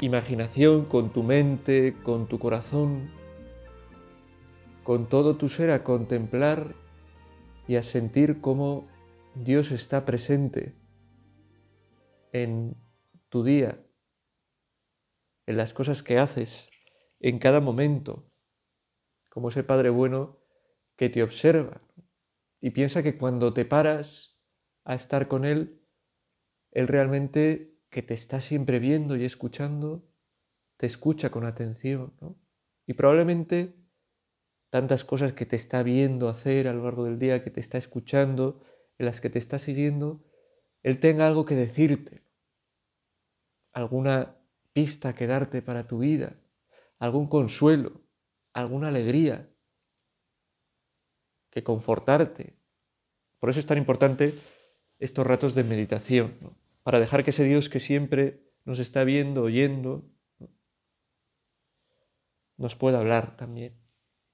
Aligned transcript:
imaginación, 0.00 0.86
con 0.86 1.12
tu 1.12 1.22
mente, 1.22 1.94
con 2.02 2.26
tu 2.26 2.38
corazón, 2.38 3.10
con 4.82 5.08
todo 5.08 5.36
tu 5.36 5.48
ser 5.48 5.70
a 5.70 5.84
contemplar 5.84 6.74
y 7.68 7.76
a 7.76 7.82
sentir 7.82 8.40
cómo 8.40 8.88
Dios 9.34 9.70
está 9.70 10.04
presente 10.04 10.74
en 12.32 12.76
tu 13.28 13.44
día, 13.44 13.84
en 15.46 15.56
las 15.56 15.74
cosas 15.74 16.02
que 16.02 16.18
haces, 16.18 16.70
en 17.20 17.38
cada 17.38 17.60
momento, 17.60 18.30
como 19.28 19.50
ese 19.50 19.62
Padre 19.62 19.90
bueno 19.90 20.40
que 20.96 21.10
te 21.10 21.22
observa 21.22 21.82
y 22.60 22.70
piensa 22.70 23.02
que 23.02 23.16
cuando 23.16 23.52
te 23.52 23.64
paras 23.64 24.38
a 24.84 24.94
estar 24.94 25.28
con 25.28 25.44
Él, 25.44 25.82
Él 26.72 26.88
realmente 26.88 27.78
que 27.90 28.02
te 28.02 28.14
está 28.14 28.40
siempre 28.40 28.78
viendo 28.78 29.16
y 29.16 29.24
escuchando, 29.24 30.08
te 30.76 30.86
escucha 30.86 31.30
con 31.30 31.44
atención, 31.44 32.14
¿no? 32.20 32.36
Y 32.86 32.94
probablemente 32.94 33.74
tantas 34.70 35.04
cosas 35.04 35.32
que 35.32 35.46
te 35.46 35.56
está 35.56 35.82
viendo 35.82 36.28
hacer 36.28 36.68
a 36.68 36.72
lo 36.72 36.84
largo 36.84 37.04
del 37.04 37.18
día, 37.18 37.42
que 37.42 37.50
te 37.50 37.60
está 37.60 37.76
escuchando, 37.76 38.62
en 38.98 39.06
las 39.06 39.20
que 39.20 39.28
te 39.28 39.38
está 39.38 39.58
siguiendo, 39.58 40.24
Él 40.82 41.00
tenga 41.00 41.26
algo 41.26 41.44
que 41.44 41.56
decirte, 41.56 42.22
alguna 43.72 44.36
pista 44.72 45.14
que 45.14 45.26
darte 45.26 45.62
para 45.62 45.86
tu 45.86 45.98
vida, 45.98 46.36
algún 46.98 47.28
consuelo, 47.28 48.00
alguna 48.52 48.88
alegría, 48.88 49.48
que 51.50 51.64
confortarte. 51.64 52.54
Por 53.40 53.50
eso 53.50 53.58
es 53.58 53.66
tan 53.66 53.78
importante 53.78 54.38
estos 54.98 55.26
ratos 55.26 55.54
de 55.54 55.64
meditación. 55.64 56.36
¿no? 56.40 56.54
Para 56.82 57.00
dejar 57.00 57.24
que 57.24 57.30
ese 57.30 57.44
Dios 57.44 57.68
que 57.68 57.80
siempre 57.80 58.42
nos 58.64 58.78
está 58.78 59.04
viendo, 59.04 59.42
oyendo, 59.42 60.08
nos 62.56 62.76
pueda 62.76 62.98
hablar 62.98 63.36
también. 63.36 63.80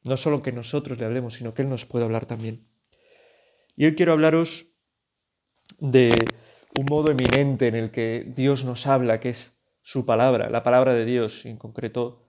No 0.02 0.16
solo 0.16 0.42
que 0.42 0.52
nosotros 0.52 0.98
le 0.98 1.04
hablemos, 1.04 1.34
sino 1.34 1.54
que 1.54 1.62
Él 1.62 1.68
nos 1.68 1.86
pueda 1.86 2.04
hablar 2.04 2.26
también. 2.26 2.68
Y 3.76 3.86
hoy 3.86 3.94
quiero 3.94 4.12
hablaros 4.12 4.66
de 5.78 6.10
un 6.78 6.86
modo 6.86 7.10
eminente 7.10 7.66
en 7.66 7.74
el 7.74 7.90
que 7.90 8.32
Dios 8.36 8.64
nos 8.64 8.86
habla, 8.86 9.20
que 9.20 9.30
es 9.30 9.56
su 9.82 10.04
palabra, 10.04 10.50
la 10.50 10.62
palabra 10.62 10.94
de 10.94 11.04
Dios, 11.04 11.44
y 11.44 11.50
en 11.50 11.56
concreto 11.56 12.24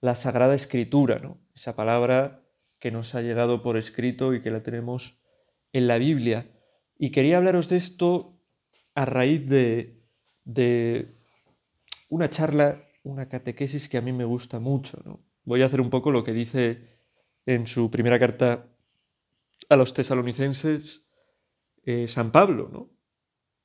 la 0.00 0.14
Sagrada 0.14 0.54
Escritura, 0.54 1.18
¿no? 1.18 1.40
esa 1.54 1.74
palabra 1.74 2.44
que 2.78 2.90
nos 2.90 3.14
ha 3.14 3.22
llegado 3.22 3.62
por 3.62 3.76
escrito 3.76 4.34
y 4.34 4.42
que 4.42 4.50
la 4.50 4.62
tenemos 4.62 5.18
en 5.72 5.88
la 5.88 5.98
Biblia. 5.98 6.50
Y 6.98 7.10
quería 7.10 7.38
hablaros 7.38 7.68
de 7.68 7.76
esto 7.76 8.37
a 8.98 9.04
raíz 9.04 9.48
de, 9.48 10.02
de 10.44 11.14
una 12.08 12.28
charla, 12.30 12.82
una 13.04 13.28
catequesis 13.28 13.88
que 13.88 13.96
a 13.96 14.00
mí 14.00 14.12
me 14.12 14.24
gusta 14.24 14.58
mucho. 14.58 15.00
¿no? 15.04 15.20
Voy 15.44 15.62
a 15.62 15.66
hacer 15.66 15.80
un 15.80 15.88
poco 15.88 16.10
lo 16.10 16.24
que 16.24 16.32
dice 16.32 16.98
en 17.46 17.68
su 17.68 17.92
primera 17.92 18.18
carta 18.18 18.66
a 19.68 19.76
los 19.76 19.94
tesalonicenses 19.94 21.06
eh, 21.84 22.08
San 22.08 22.32
Pablo. 22.32 22.70
¿no? 22.72 22.90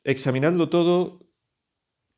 Examinadlo 0.03 0.69
todo, 0.69 1.25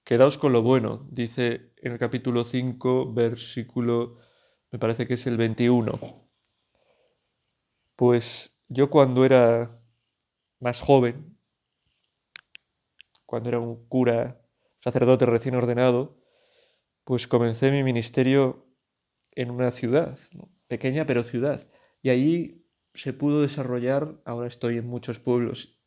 quedaos 0.03 0.37
con 0.37 0.51
lo 0.51 0.61
bueno, 0.61 1.07
dice 1.09 1.71
en 1.77 1.93
el 1.93 1.97
capítulo 1.97 2.43
5, 2.43 3.13
versículo, 3.13 4.17
me 4.71 4.77
parece 4.77 5.07
que 5.07 5.13
es 5.13 5.25
el 5.25 5.37
21. 5.37 6.27
Pues 7.95 8.51
yo 8.67 8.89
cuando 8.89 9.23
era 9.23 9.81
más 10.59 10.81
joven, 10.81 11.34
cuando 13.25 13.49
era 13.49 13.59
un 13.59 13.87
cura, 13.87 14.41
sacerdote 14.79 15.25
recién 15.25 15.55
ordenado, 15.55 16.21
pues 17.03 17.27
comencé 17.27 17.71
mi 17.71 17.83
ministerio 17.83 18.67
en 19.31 19.51
una 19.51 19.71
ciudad, 19.71 20.17
pequeña 20.67 21.05
pero 21.05 21.23
ciudad. 21.23 21.67
Y 22.01 22.09
ahí 22.09 22.65
se 22.93 23.13
pudo 23.13 23.41
desarrollar, 23.41 24.21
ahora 24.25 24.47
estoy 24.47 24.77
en 24.77 24.87
muchos 24.87 25.19
pueblos 25.19 25.79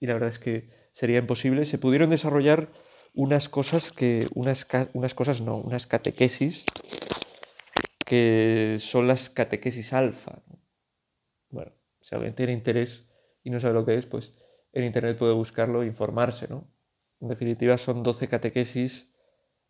y 0.00 0.06
la 0.06 0.14
verdad 0.14 0.30
es 0.30 0.38
que 0.38 0.70
sería 0.92 1.18
imposible, 1.18 1.64
se 1.66 1.78
pudieron 1.78 2.10
desarrollar 2.10 2.72
unas 3.14 3.48
cosas 3.48 3.92
que, 3.92 4.28
unas, 4.34 4.66
unas 4.92 5.14
cosas 5.14 5.40
no, 5.40 5.56
unas 5.56 5.86
catequesis 5.86 6.66
que 8.04 8.76
son 8.78 9.08
las 9.08 9.30
catequesis 9.30 9.92
alfa. 9.92 10.42
Bueno, 11.50 11.72
si 12.00 12.14
alguien 12.14 12.34
tiene 12.34 12.52
interés 12.52 13.08
y 13.42 13.50
no 13.50 13.58
sabe 13.58 13.74
lo 13.74 13.84
que 13.84 13.96
es, 13.96 14.06
pues 14.06 14.34
en 14.72 14.84
internet 14.84 15.18
puede 15.18 15.32
buscarlo 15.32 15.82
e 15.82 15.86
informarse, 15.86 16.46
¿no? 16.48 16.70
En 17.20 17.28
definitiva, 17.28 17.78
son 17.78 18.02
12 18.02 18.28
catequesis 18.28 19.10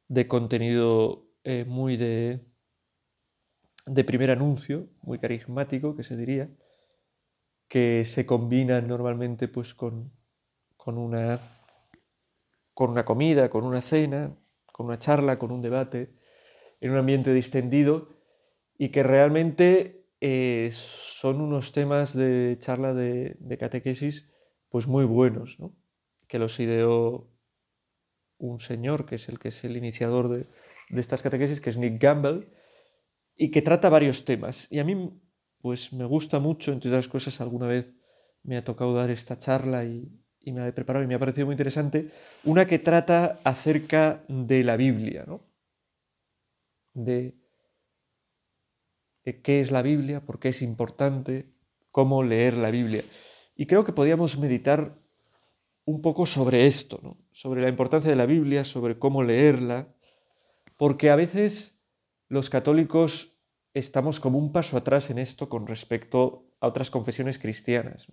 de 0.08 0.26
contenido 0.26 1.26
eh, 1.44 1.64
muy 1.64 1.96
de, 1.96 2.40
de 3.86 4.04
primer 4.04 4.30
anuncio, 4.30 4.88
muy 5.02 5.18
carismático, 5.18 5.94
que 5.94 6.02
se 6.02 6.16
diría, 6.16 6.50
que 7.68 8.04
se 8.04 8.26
combinan 8.26 8.86
normalmente 8.88 9.48
pues, 9.48 9.74
con, 9.74 10.12
con, 10.76 10.98
una, 10.98 11.40
con 12.74 12.90
una 12.90 13.04
comida, 13.04 13.48
con 13.48 13.64
una 13.64 13.80
cena, 13.80 14.36
con 14.72 14.86
una 14.86 14.98
charla, 14.98 15.38
con 15.38 15.52
un 15.52 15.62
debate, 15.62 16.14
en 16.80 16.90
un 16.90 16.98
ambiente 16.98 17.32
distendido 17.32 18.08
y 18.76 18.90
que 18.90 19.02
realmente 19.02 20.06
eh, 20.20 20.70
son 20.74 21.40
unos 21.40 21.72
temas 21.72 22.14
de 22.14 22.56
charla 22.60 22.92
de, 22.92 23.36
de 23.38 23.58
catequesis 23.58 24.28
pues 24.68 24.86
muy 24.86 25.04
buenos, 25.04 25.58
¿no? 25.58 25.72
que 26.28 26.38
los 26.38 26.58
ideó 26.60 27.28
un 28.38 28.60
señor 28.60 29.06
que 29.06 29.16
es 29.16 29.28
el 29.28 29.38
que 29.38 29.48
es 29.48 29.64
el 29.64 29.76
iniciador 29.76 30.28
de, 30.28 30.46
estas 31.00 31.22
catequesis, 31.22 31.60
que 31.60 31.70
es 31.70 31.76
Nick 31.76 32.00
Gamble, 32.00 32.46
y 33.36 33.50
que 33.50 33.62
trata 33.62 33.88
varios 33.88 34.24
temas. 34.24 34.68
Y 34.70 34.78
a 34.78 34.84
mí, 34.84 35.20
pues 35.60 35.92
me 35.92 36.04
gusta 36.04 36.40
mucho, 36.40 36.72
entre 36.72 36.90
otras 36.90 37.08
cosas, 37.08 37.40
alguna 37.40 37.66
vez 37.66 37.92
me 38.42 38.56
ha 38.56 38.64
tocado 38.64 38.94
dar 38.94 39.10
esta 39.10 39.38
charla 39.38 39.84
y, 39.84 40.22
me 40.44 40.62
ha 40.62 40.72
preparado 40.72 41.04
y 41.04 41.08
me 41.08 41.16
ha 41.16 41.18
parecido 41.18 41.46
muy 41.46 41.54
interesante, 41.54 42.10
una 42.44 42.66
que 42.66 42.78
trata 42.78 43.40
acerca 43.42 44.24
de 44.28 44.62
la 44.62 44.76
Biblia, 44.76 45.24
¿no? 45.26 45.42
De, 46.94 47.34
de 49.24 49.42
qué 49.42 49.60
es 49.60 49.72
la 49.72 49.82
Biblia, 49.82 50.20
por 50.20 50.38
qué 50.38 50.50
es 50.50 50.62
importante, 50.62 51.52
cómo 51.90 52.22
leer 52.22 52.56
la 52.56 52.70
Biblia. 52.70 53.02
Y 53.56 53.66
creo 53.66 53.84
que 53.84 53.92
podíamos 53.92 54.38
meditar 54.38 54.94
un 55.86 56.02
poco 56.02 56.26
sobre 56.26 56.66
esto, 56.66 57.00
¿no? 57.02 57.16
sobre 57.32 57.62
la 57.62 57.68
importancia 57.68 58.10
de 58.10 58.16
la 58.16 58.26
Biblia, 58.26 58.64
sobre 58.64 58.98
cómo 58.98 59.22
leerla, 59.22 59.88
porque 60.76 61.10
a 61.10 61.16
veces 61.16 61.80
los 62.28 62.50
católicos 62.50 63.38
estamos 63.72 64.20
como 64.20 64.38
un 64.38 64.52
paso 64.52 64.76
atrás 64.76 65.10
en 65.10 65.18
esto 65.18 65.48
con 65.48 65.66
respecto 65.66 66.44
a 66.60 66.66
otras 66.66 66.90
confesiones 66.90 67.38
cristianas. 67.38 68.08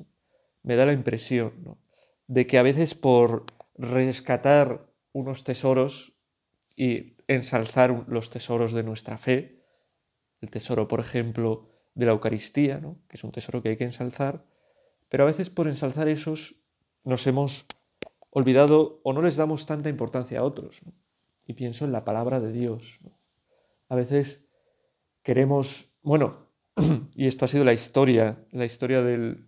Me 0.62 0.75
da 0.75 0.86
la 0.86 0.94
impresión 0.94 1.77
de 2.27 2.47
que 2.47 2.59
a 2.59 2.63
veces 2.63 2.94
por 2.94 3.45
rescatar 3.75 4.86
unos 5.12 5.44
tesoros 5.44 6.13
y 6.75 7.15
ensalzar 7.27 8.06
los 8.07 8.30
tesoros 8.30 8.74
de 8.74 8.83
nuestra 8.83 9.18
fe, 9.18 9.63
el 10.42 10.51
tesoro, 10.51 10.88
por 10.88 11.00
ejemplo, 11.00 11.69
de 11.95 12.06
la 12.06 12.12
Eucaristía, 12.12 12.81
que 13.07 13.18
es 13.18 13.24
un 13.24 13.31
tesoro 13.31 13.63
que 13.63 13.69
hay 13.69 13.77
que 13.77 13.83
ensalzar, 13.83 14.45
pero 15.09 15.24
a 15.24 15.27
veces 15.27 15.50
por 15.50 15.68
ensalzar 15.68 16.07
esos 16.07 16.62
nos 17.03 17.27
hemos 17.27 17.65
olvidado 18.29 19.00
o 19.03 19.13
no 19.13 19.21
les 19.21 19.35
damos 19.35 19.65
tanta 19.65 19.89
importancia 19.89 20.39
a 20.39 20.44
otros. 20.44 20.81
Y 21.45 21.53
pienso 21.53 21.85
en 21.85 21.91
la 21.91 22.05
palabra 22.05 22.39
de 22.39 22.51
Dios. 22.51 23.00
A 23.89 23.95
veces 23.95 24.47
queremos, 25.21 25.94
bueno, 26.01 26.47
y 27.15 27.27
esto 27.27 27.45
ha 27.45 27.47
sido 27.47 27.63
la 27.63 27.73
historia, 27.73 28.45
la 28.51 28.65
historia 28.65 29.03
del, 29.03 29.47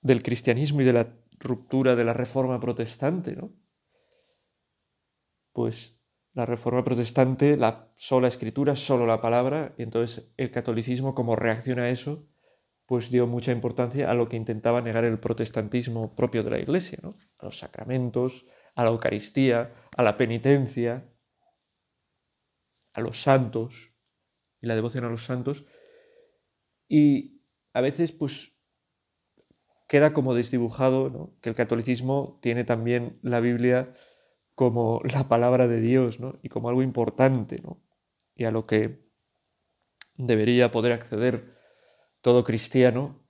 del 0.00 0.22
cristianismo 0.22 0.80
y 0.80 0.84
de 0.84 0.92
la 0.92 1.16
ruptura 1.38 1.96
de 1.96 2.04
la 2.04 2.12
reforma 2.12 2.60
protestante, 2.60 3.34
¿no? 3.36 3.52
Pues 5.52 5.98
la 6.32 6.46
reforma 6.46 6.82
protestante, 6.82 7.56
la 7.56 7.92
sola 7.96 8.28
escritura, 8.28 8.74
solo 8.76 9.04
la 9.04 9.20
palabra, 9.20 9.74
y 9.76 9.82
entonces 9.82 10.26
el 10.36 10.50
catolicismo, 10.50 11.14
como 11.14 11.36
reacciona 11.36 11.82
a 11.82 11.90
eso, 11.90 12.26
pues 12.92 13.10
dio 13.10 13.26
mucha 13.26 13.52
importancia 13.52 14.10
a 14.10 14.12
lo 14.12 14.28
que 14.28 14.36
intentaba 14.36 14.82
negar 14.82 15.06
el 15.06 15.18
protestantismo 15.18 16.14
propio 16.14 16.42
de 16.42 16.50
la 16.50 16.58
Iglesia, 16.58 16.98
a 17.38 17.46
los 17.46 17.58
sacramentos, 17.58 18.44
a 18.74 18.84
la 18.84 18.90
Eucaristía, 18.90 19.70
a 19.96 20.02
la 20.02 20.18
penitencia. 20.18 21.10
a 22.92 23.00
los 23.00 23.22
santos 23.22 23.94
y 24.60 24.66
la 24.66 24.74
devoción 24.74 25.06
a 25.06 25.08
los 25.08 25.24
santos. 25.24 25.64
Y 26.86 27.40
a 27.72 27.80
veces, 27.80 28.12
pues, 28.12 28.58
queda 29.88 30.12
como 30.12 30.34
desdibujado 30.34 31.34
que 31.40 31.48
el 31.48 31.56
catolicismo 31.56 32.38
tiene 32.42 32.64
también 32.64 33.18
la 33.22 33.40
Biblia 33.40 33.94
como 34.54 35.00
la 35.04 35.28
palabra 35.28 35.66
de 35.66 35.80
Dios 35.80 36.18
y 36.42 36.50
como 36.50 36.68
algo 36.68 36.82
importante 36.82 37.62
y 38.34 38.44
a 38.44 38.50
lo 38.50 38.66
que 38.66 39.08
debería 40.18 40.70
poder 40.70 40.92
acceder 40.92 41.61
todo 42.22 42.44
cristiano 42.44 43.22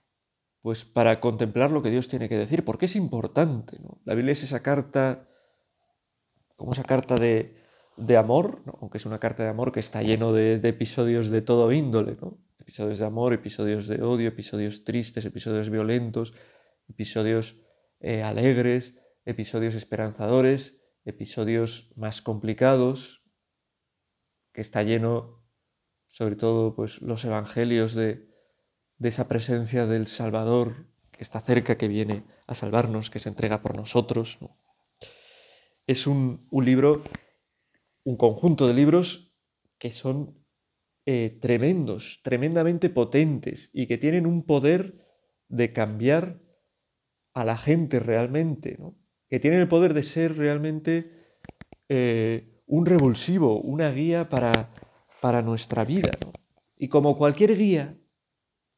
pues 0.63 0.85
para 0.85 1.21
contemplar 1.21 1.73
lo 1.73 1.83
que 1.83 1.91
Dios 1.91 2.07
tiene 2.07 2.29
que 2.29 2.39
decir, 2.39 2.65
porque 2.65 2.87
es 2.87 2.95
importante. 2.95 3.79
¿no? 3.81 4.01
La 4.05 4.15
Biblia 4.15 4.33
es 4.33 4.45
esa 4.45 4.63
carta, 4.63 5.29
como 6.57 6.73
esa 6.73 6.85
carta 6.85 7.17
de, 7.17 7.57
de 7.97 8.17
amor, 8.17 8.63
aunque 8.81 8.99
es 8.99 9.07
una 9.07 9.19
carta 9.19 9.43
de 9.43 9.49
amor 9.49 9.73
que 9.73 9.81
está 9.81 10.03
lleno 10.03 10.33
de, 10.33 10.55
episodios 10.63 11.31
de 11.31 11.43
todo 11.43 11.73
índole, 11.73 12.17
¿no? 12.21 12.39
episodios 12.61 13.01
de 13.01 13.05
amor, 13.05 13.33
episodios 13.33 13.89
de 13.89 14.03
odio, 14.03 14.29
episodios 14.29 14.85
tristes, 14.85 15.25
episodios 15.25 15.69
violentos, 15.69 16.33
episodios 16.89 17.57
eh, 17.99 18.23
alegres, 18.23 18.97
episodios 19.25 19.75
esperanzadores, 19.75 20.81
episodios 21.05 21.93
más 21.97 22.23
complicados, 22.23 23.25
que 24.53 24.61
está 24.61 24.85
lleno, 24.85 25.43
sobre 26.07 26.37
todo, 26.37 26.77
pues 26.77 27.03
los 27.03 27.25
evangelios 27.25 27.95
de, 27.95 28.32
de 29.03 29.09
esa 29.09 29.27
presencia 29.27 29.89
del 29.89 30.07
Salvador 30.07 30.87
que 31.11 31.23
está 31.23 31.41
cerca, 31.41 31.77
que 31.77 31.89
viene 31.89 32.23
a 32.47 32.55
salvarnos, 32.55 33.11
que 33.11 33.19
se 33.19 33.29
entrega 33.29 33.61
por 33.61 33.77
nosotros. 33.77 34.39
Es 35.89 36.07
un, 36.07 36.47
libro, 36.53 37.03
un 38.05 38.17
conjunto 38.17 38.69
de 38.69 38.75
libros 38.75 39.35
que 39.79 39.91
son 39.91 40.39
eh, 41.05 41.37
tremendos, 41.43 42.21
tremendamente 42.23 42.91
potentes 42.91 43.71
y 43.73 43.89
que 43.89 43.99
tienen 43.99 44.25
un 44.25 44.45
poder 44.45 45.05
de 45.49 45.73
cambiar 45.73 46.41
a 47.35 47.45
la 47.45 47.57
gente 47.57 47.99
realmente, 47.99 48.79
que 49.29 49.41
tienen 49.41 49.59
el 49.59 49.69
poder 49.69 49.95
de 49.95 50.05
ser 50.05 50.37
realmente 50.37 51.11
eh, 51.89 52.63
un 52.67 52.87
revulsivo, 52.87 53.61
una 53.61 53.91
guía 53.91 54.29
para, 54.29 54.71
para 55.21 55.43
nuestra 55.43 55.85
vida. 55.85 56.13
Y 56.77 56.87
como 56.87 57.19
cualquier 57.19 57.57
guía, 57.57 57.97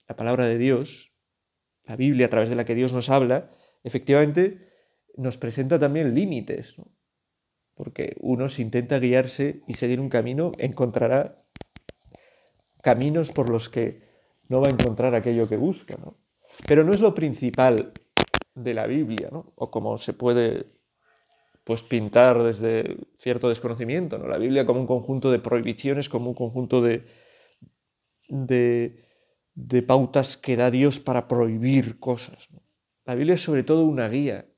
la 0.09 0.17
palabra 0.17 0.47
de 0.47 0.59
Dios, 0.59 1.13
la 1.85 1.97
Biblia 1.97 2.27
a 2.27 2.31
través 2.31 2.49
de 2.49 2.57
la 2.57 2.65
que 2.65 2.75
Dios 2.75 2.93
nos 2.93 3.11
habla, 3.11 3.51
efectivamente 3.83 4.69
nos 5.17 5.37
presenta 5.37 5.79
también 5.79 6.15
límites, 6.15 6.77
porque 7.75 8.17
uno 8.21 8.49
si 8.49 8.63
intenta 8.63 8.99
guiarse 8.99 9.63
y 9.67 9.75
seguir 9.75 10.01
un 10.01 10.09
camino, 10.09 10.53
encontrará 10.59 11.45
caminos 12.83 13.31
por 13.31 13.49
los 13.51 13.69
que 13.69 14.03
no 14.49 14.61
va 14.61 14.69
a 14.69 14.73
encontrar 14.73 15.15
aquello 15.15 15.49
que 15.49 15.57
busca. 15.57 15.97
Pero 16.67 16.85
no 16.85 16.93
es 16.93 17.01
lo 17.01 17.15
principal 17.15 17.93
de 18.55 18.75
la 18.75 18.87
Biblia, 18.87 19.31
o 19.33 19.71
como 19.71 19.99
se 19.99 20.13
puede 20.13 20.67
pues, 21.65 21.83
pintar 21.83 22.43
desde 22.43 22.99
cierto 23.19 23.49
desconocimiento, 23.49 24.19
¿no? 24.19 24.29
la 24.29 24.39
Biblia 24.39 24.67
como 24.67 24.81
un 24.81 24.87
conjunto 24.87 25.31
de 25.31 25.39
prohibiciones, 25.39 26.09
como 26.09 26.29
un 26.29 26.35
conjunto 26.35 26.83
de, 26.83 27.05
de 28.29 29.04
de 29.55 29.83
pautas 29.83 30.37
que 30.37 30.57
da 30.57 30.71
Dios 30.71 31.01
para 31.01 31.29
prohibir 31.29 31.99
cosas. 31.99 32.49
La 33.05 33.15
Biblia 33.15 33.35
es 33.35 33.43
sobre 33.43 33.63
todo 33.63 33.85
una 33.85 34.09
guía 34.09 34.49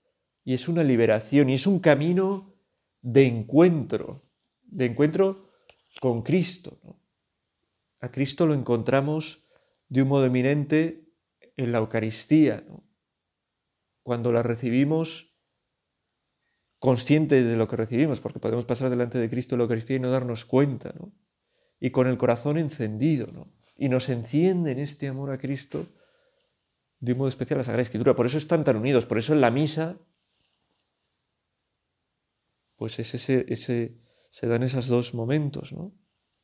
y 0.45 0.55
es 0.55 0.69
una 0.69 0.85
liberación 0.85 1.51
y 1.51 1.55
es 1.55 1.67
un 1.67 1.81
camino 1.81 2.55
de 3.03 3.27
encuentro, 3.27 4.25
de 4.63 4.87
encuentro 4.87 5.51
con 6.01 6.23
Cristo. 6.23 6.79
A 8.01 8.11
Cristo 8.11 8.47
lo 8.47 8.55
encontramos 8.55 9.47
de 9.89 10.03
un 10.03 10.09
modo 10.09 10.27
eminente 10.27 11.07
en 11.57 11.73
la 11.73 11.79
Eucaristía, 11.79 12.65
cuando 14.03 14.31
la 14.33 14.43
recibimos 14.43 15.35
consciente 16.79 17.43
de 17.43 17.57
lo 17.57 17.67
que 17.67 17.77
recibimos, 17.77 18.21
porque 18.21 18.39
podemos 18.39 18.67
pasar 18.67 18.91
delante 18.91 19.19
de 19.19 19.31
Cristo 19.31 19.55
en 19.55 19.61
la 19.61 19.65
Eucaristía 19.65 19.97
y 19.97 20.01
no 20.01 20.11
darnos 20.11 20.45
cuenta, 20.45 20.95
y 21.81 21.91
con 21.91 22.07
el 22.07 22.19
corazón 22.19 22.59
encendido. 22.59 23.27
¿no? 23.33 23.51
Y 23.76 23.88
nos 23.88 24.08
enciende 24.08 24.73
en 24.73 24.78
este 24.78 25.08
amor 25.08 25.31
a 25.31 25.38
Cristo 25.38 25.87
de 27.00 27.12
un 27.12 27.19
modo 27.19 27.28
especial 27.28 27.58
la 27.58 27.64
Sagrada 27.64 27.82
Escritura. 27.82 28.17
Por 28.17 28.26
eso 28.26 28.38
están 28.38 28.64
tan 28.64 28.76
unidos, 28.76 29.06
por 29.06 29.19
eso 29.19 29.32
en 29.32 29.40
la 29.40 29.50
misa, 29.50 29.99
pues 32.76 32.99
es 32.99 33.14
ese, 33.14 33.44
ese, 33.49 33.99
se 34.31 34.46
dan 34.46 34.62
esos 34.62 34.88
dos 34.88 35.14
momentos, 35.14 35.73
¿no? 35.73 35.94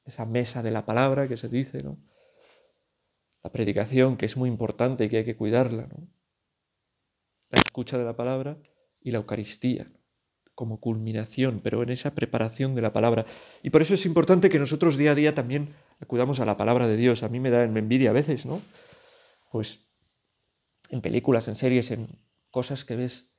Esa 0.05 0.27
mesa 0.27 0.63
de 0.63 0.71
la 0.71 0.85
palabra 0.85 1.29
que 1.29 1.37
se 1.37 1.49
dice, 1.49 1.83
¿no? 1.83 1.99
La 3.43 3.51
predicación, 3.51 4.17
que 4.17 4.27
es 4.27 4.37
muy 4.37 4.49
importante 4.49 5.05
y 5.05 5.09
que 5.09 5.19
hay 5.19 5.25
que 5.25 5.37
cuidarla. 5.37 5.89
La 7.51 7.61
escucha 7.65 7.99
de 7.99 8.05
la 8.05 8.17
palabra 8.17 8.59
y 9.01 9.11
la 9.11 9.19
Eucaristía 9.19 9.91
como 10.55 10.81
culminación, 10.81 11.61
pero 11.63 11.83
en 11.83 11.91
esa 11.91 12.15
preparación 12.15 12.75
de 12.75 12.83
la 12.83 12.93
palabra. 12.93 13.25
Y 13.63 13.71
por 13.71 13.83
eso 13.83 13.95
es 13.95 14.05
importante 14.07 14.51
que 14.51 14.59
nosotros 14.59 14.97
día 14.97 15.13
a 15.13 15.15
día 15.15 15.35
también 15.35 15.75
acudamos 16.03 16.41
a 16.41 16.45
la 16.45 16.57
palabra 16.57 16.89
de 16.89 16.97
Dios. 16.97 17.23
A 17.23 17.29
mí 17.29 17.41
me 17.41 17.51
da 17.51 17.63
envidia 17.63 18.11
a 18.11 18.13
veces, 18.13 18.45
¿no? 18.45 18.61
Pues 19.51 19.87
en 20.91 21.01
películas, 21.01 21.49
en 21.49 21.57
series, 21.57 21.91
en 21.91 22.09
cosas 22.51 22.85
que 22.85 22.97
ves 22.97 23.35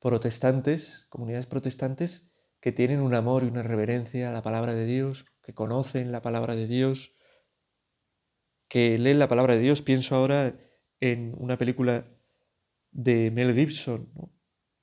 protestantes, 0.00 1.06
comunidades 1.10 1.46
protestantes, 1.46 2.32
que 2.60 2.72
tienen 2.72 3.00
un 3.00 3.14
amor 3.14 3.44
y 3.44 3.48
una 3.48 3.62
reverencia 3.62 4.30
a 4.30 4.32
la 4.32 4.42
palabra 4.42 4.74
de 4.74 4.86
Dios, 4.86 5.26
que 5.42 5.54
conocen 5.54 6.10
la 6.10 6.22
palabra 6.22 6.56
de 6.56 6.66
Dios, 6.66 7.14
que 8.68 8.98
leen 8.98 9.18
la 9.18 9.28
palabra 9.28 9.54
de 9.54 9.60
Dios. 9.60 9.82
Pienso 9.82 10.16
ahora 10.16 10.58
en 11.00 11.34
una 11.38 11.56
película 11.56 12.06
de 12.90 13.30
Mel 13.30 13.54
Gibson, 13.54 14.10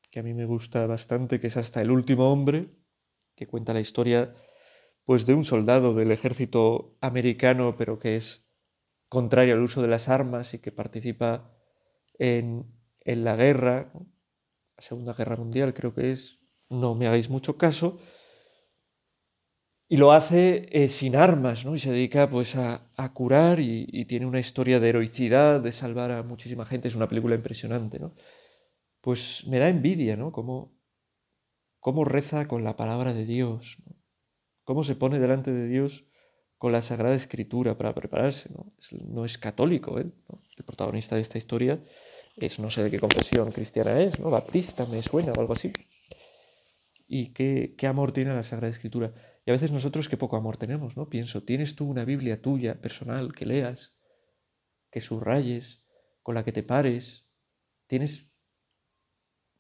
que 0.10 0.20
a 0.20 0.24
mí 0.24 0.34
me 0.34 0.46
gusta 0.46 0.86
bastante, 0.86 1.40
que 1.40 1.48
es 1.48 1.58
Hasta 1.58 1.82
el 1.82 1.92
último 1.92 2.32
hombre, 2.32 2.70
que 3.36 3.48
cuenta 3.48 3.74
la 3.74 3.82
historia 3.82 4.34
pues 5.06 5.26
de 5.26 5.36
un 5.36 5.46
soldado 5.46 5.94
del 5.94 6.12
ejército 6.12 6.98
americano, 7.00 7.76
pero 7.78 8.00
que 8.00 8.18
es 8.18 8.46
contrario 9.08 9.54
al 9.54 9.62
uso 9.62 9.82
de 9.82 9.88
las 9.88 10.10
armas 10.10 10.54
y 10.54 10.60
que 10.60 10.72
participa 10.72 11.56
en, 12.18 12.66
la 13.06 13.36
guerra, 13.36 13.92
la 13.94 14.82
Segunda 14.82 15.14
Guerra 15.14 15.36
Mundial 15.36 15.74
creo 15.74 15.94
que 15.94 16.12
es, 16.12 16.40
no 16.70 16.96
me 16.96 17.08
hagáis 17.08 17.30
mucho 17.30 17.58
caso, 17.58 18.00
y 19.88 19.98
lo 19.98 20.12
hace 20.12 20.68
eh, 20.72 20.90
sin 20.90 21.16
armas, 21.16 21.64
¿no? 21.64 21.76
Y 21.76 21.80
se 21.80 21.92
dedica 21.92 22.28
pues 22.28 22.56
a, 22.56 22.90
curar 23.14 23.60
y, 23.60 23.86
y, 23.88 24.06
tiene 24.06 24.26
una 24.26 24.40
historia 24.40 24.80
de 24.80 24.90
heroicidad, 24.90 25.62
de 25.62 25.72
salvar 25.72 26.12
a 26.12 26.24
muchísima 26.24 26.66
gente, 26.66 26.88
es 26.88 26.96
una 26.96 27.08
película 27.08 27.36
impresionante, 27.36 28.00
¿no? 28.00 28.16
Pues 29.02 29.46
me 29.48 29.60
da 29.60 29.70
envidia, 29.70 30.18
¿no? 30.18 30.32
Cómo, 30.32 30.76
cómo 31.80 32.04
reza 32.04 32.48
con 32.48 32.64
la 32.64 32.76
palabra 32.76 33.14
de 33.14 33.26
Dios, 33.26 33.78
¿no? 33.86 33.95
Cómo 34.66 34.84
se 34.84 34.96
pone 34.96 35.20
delante 35.20 35.52
de 35.52 35.68
Dios 35.68 36.04
con 36.58 36.72
la 36.72 36.82
Sagrada 36.82 37.16
Escritura 37.16 37.78
para 37.78 37.96
prepararse. 37.96 38.50
No, 38.54 38.74
no 39.08 39.24
es 39.24 39.38
católico, 39.38 40.00
¿eh? 40.00 40.08
el 40.58 40.64
protagonista 40.66 41.16
de 41.16 41.22
esta 41.22 41.38
historia 41.38 41.80
es 42.36 42.60
no 42.60 42.70
sé 42.70 42.84
de 42.84 42.92
qué 42.92 43.00
confesión 43.00 43.52
cristiana 43.52 44.00
es, 44.02 44.20
¿no? 44.20 44.30
Baptista 44.30 44.86
me 44.86 45.02
suena 45.02 45.32
o 45.32 45.40
algo 45.40 45.54
así. 45.54 45.72
Y 47.08 47.28
qué, 47.34 47.76
qué 47.78 47.88
amor 47.88 48.12
tiene 48.12 48.34
la 48.34 48.44
Sagrada 48.44 48.72
Escritura. 48.72 49.14
Y 49.46 49.52
a 49.52 49.54
veces 49.54 49.72
nosotros 49.72 50.10
qué 50.10 50.18
poco 50.18 50.36
amor 50.36 50.58
tenemos, 50.58 50.98
¿no? 50.98 51.08
Pienso, 51.08 51.44
¿tienes 51.44 51.76
tú 51.76 51.88
una 51.88 52.04
Biblia 52.04 52.42
tuya, 52.42 52.82
personal, 52.82 53.34
que 53.34 53.46
leas, 53.46 53.94
que 54.92 55.02
subrayes, 55.02 55.84
con 56.24 56.36
la 56.36 56.44
que 56.44 56.52
te 56.52 56.64
pares? 56.64 57.26
¿Tienes 57.88 58.32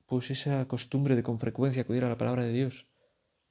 pues 0.07 0.31
esa 0.31 0.67
costumbre 0.67 1.15
de 1.15 1.23
con 1.23 1.39
frecuencia 1.39 1.83
acudir 1.83 2.03
a 2.03 2.09
la 2.09 2.17
palabra 2.17 2.43
de 2.43 2.51
Dios? 2.51 2.87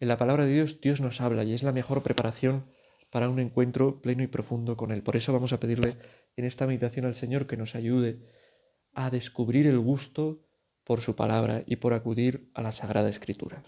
En 0.05 0.09
la 0.09 0.19
palabra 0.19 0.45
de 0.45 0.53
Dios 0.53 0.83
Dios 0.83 1.01
nos 1.01 1.23
habla 1.23 1.45
y 1.45 1.55
es 1.55 1.63
la 1.63 1.73
mejor 1.73 2.03
preparación 2.03 2.67
para 3.09 3.31
un 3.31 3.39
encuentro 3.39 4.03
pleno 4.03 4.23
y 4.23 4.27
profundo 4.27 4.77
con 4.77 4.93
Él. 4.93 5.03
Por 5.03 5.17
eso 5.17 5.33
vamos 5.33 5.55
a 5.55 5.61
pedirle 5.61 5.97
en 6.37 6.45
esta 6.45 6.67
meditación 6.67 7.07
al 7.07 7.15
Señor 7.15 7.47
que 7.47 7.57
nos 7.57 7.75
ayude 7.75 8.19
a 8.93 9.09
descubrir 9.09 9.67
el 9.67 9.79
gusto 9.79 10.45
por 10.85 11.01
su 11.01 11.17
palabra 11.17 11.63
y 11.65 11.77
por 11.77 11.95
acudir 11.95 12.51
a 12.53 12.61
la 12.61 12.73
Sagrada 12.73 13.09
Escritura. 13.09 13.63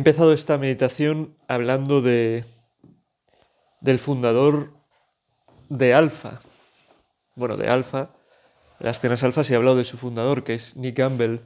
Empezado 0.00 0.32
esta 0.32 0.56
meditación 0.56 1.36
hablando 1.46 2.00
de 2.00 2.46
del 3.82 3.98
fundador 3.98 4.72
de 5.68 5.92
Alfa. 5.92 6.40
Bueno, 7.36 7.58
de 7.58 7.68
Alfa, 7.68 8.08
las 8.78 8.98
cenas 9.00 9.22
Alfa 9.24 9.44
se 9.44 9.52
ha 9.52 9.58
hablado 9.58 9.76
de 9.76 9.84
su 9.84 9.98
fundador, 9.98 10.42
que 10.42 10.54
es 10.54 10.74
Nick 10.74 10.96
Gamble. 10.96 11.40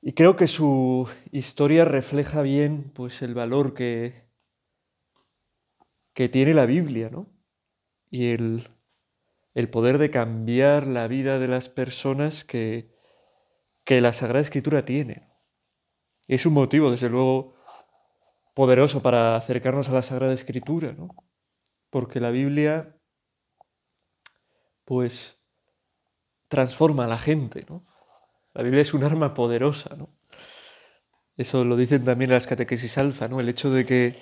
Y 0.00 0.12
creo 0.12 0.36
que 0.36 0.46
su 0.46 1.08
historia 1.32 1.84
refleja 1.84 2.42
bien 2.42 2.92
pues 2.94 3.22
el 3.22 3.34
valor 3.34 3.74
que, 3.74 4.22
que 6.14 6.28
tiene 6.28 6.54
la 6.54 6.66
Biblia, 6.66 7.10
¿no? 7.10 7.26
Y 8.08 8.30
el, 8.30 8.68
el 9.54 9.68
poder 9.68 9.98
de 9.98 10.12
cambiar 10.12 10.86
la 10.86 11.08
vida 11.08 11.40
de 11.40 11.48
las 11.48 11.68
personas 11.68 12.44
que, 12.44 12.94
que 13.82 14.00
la 14.00 14.12
Sagrada 14.12 14.42
Escritura 14.42 14.84
tiene. 14.84 15.31
Es 16.32 16.46
un 16.46 16.54
motivo, 16.54 16.90
desde 16.90 17.10
luego, 17.10 17.56
poderoso 18.54 19.02
para 19.02 19.36
acercarnos 19.36 19.90
a 19.90 19.92
la 19.92 20.00
Sagrada 20.00 20.32
Escritura, 20.32 20.94
¿no? 20.96 21.08
Porque 21.90 22.20
la 22.20 22.30
Biblia, 22.30 22.96
pues, 24.86 25.42
transforma 26.48 27.04
a 27.04 27.08
la 27.08 27.18
gente, 27.18 27.66
¿no? 27.68 27.84
La 28.54 28.62
Biblia 28.62 28.80
es 28.80 28.94
un 28.94 29.04
arma 29.04 29.34
poderosa, 29.34 29.94
¿no? 29.94 30.08
Eso 31.36 31.66
lo 31.66 31.76
dicen 31.76 32.06
también 32.06 32.30
las 32.30 32.46
catequesis 32.46 32.96
alfa, 32.96 33.28
¿no? 33.28 33.38
El 33.38 33.50
hecho 33.50 33.70
de 33.70 33.84
que, 33.84 34.16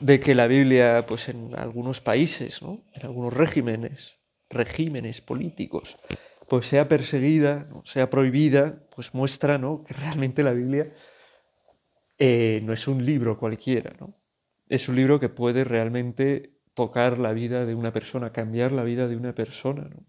de 0.00 0.20
que 0.20 0.34
la 0.34 0.46
Biblia, 0.46 1.06
pues 1.08 1.30
en 1.30 1.58
algunos 1.58 2.02
países, 2.02 2.60
¿no? 2.60 2.84
En 2.92 3.06
algunos 3.06 3.32
regímenes, 3.32 4.16
regímenes 4.50 5.22
políticos, 5.22 5.96
pues 6.46 6.66
sea 6.66 6.88
perseguida, 6.88 7.70
sea 7.84 8.10
prohibida, 8.10 8.86
pues 8.94 9.14
muestra, 9.14 9.56
¿no? 9.56 9.82
Que 9.82 9.94
realmente 9.94 10.42
la 10.42 10.52
Biblia 10.52 10.92
eh, 12.18 12.60
no 12.64 12.72
es 12.72 12.86
un 12.88 13.04
libro 13.04 13.38
cualquiera, 13.38 13.94
¿no? 13.98 14.20
Es 14.68 14.88
un 14.88 14.96
libro 14.96 15.20
que 15.20 15.28
puede 15.28 15.64
realmente 15.64 16.60
tocar 16.74 17.18
la 17.18 17.32
vida 17.32 17.66
de 17.66 17.74
una 17.74 17.92
persona, 17.92 18.32
cambiar 18.32 18.72
la 18.72 18.84
vida 18.84 19.08
de 19.08 19.16
una 19.16 19.34
persona, 19.34 19.88
¿no? 19.88 20.04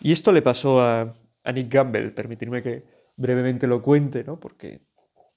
Y 0.00 0.12
esto 0.12 0.32
le 0.32 0.42
pasó 0.42 0.80
a, 0.80 1.14
Nick 1.52 1.72
Gamble, 1.72 2.10
permitirme 2.10 2.62
que 2.62 2.84
brevemente 3.16 3.66
lo 3.66 3.82
cuente, 3.82 4.24
¿no? 4.24 4.38
Porque, 4.38 4.82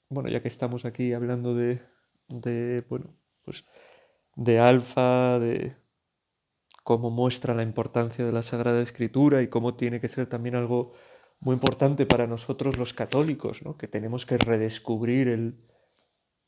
bueno, 0.09 0.29
ya 0.29 0.41
que 0.41 0.47
estamos 0.47 0.85
aquí 0.85 1.13
hablando 1.13 1.55
de, 1.55 1.81
de 2.27 2.83
bueno, 2.89 3.15
pues 3.43 3.63
de 4.35 4.59
Alfa, 4.59 5.39
de 5.39 5.75
cómo 6.83 7.09
muestra 7.09 7.53
la 7.53 7.63
importancia 7.63 8.25
de 8.25 8.31
la 8.31 8.43
Sagrada 8.43 8.81
Escritura 8.81 9.41
y 9.41 9.47
cómo 9.47 9.75
tiene 9.75 10.01
que 10.01 10.07
ser 10.07 10.27
también 10.27 10.55
algo 10.55 10.93
muy 11.39 11.53
importante 11.53 12.05
para 12.05 12.27
nosotros 12.27 12.77
los 12.77 12.93
católicos, 12.93 13.61
¿no? 13.63 13.77
que 13.77 13.87
tenemos 13.87 14.25
que 14.25 14.37
redescubrir 14.37 15.27
el, 15.27 15.65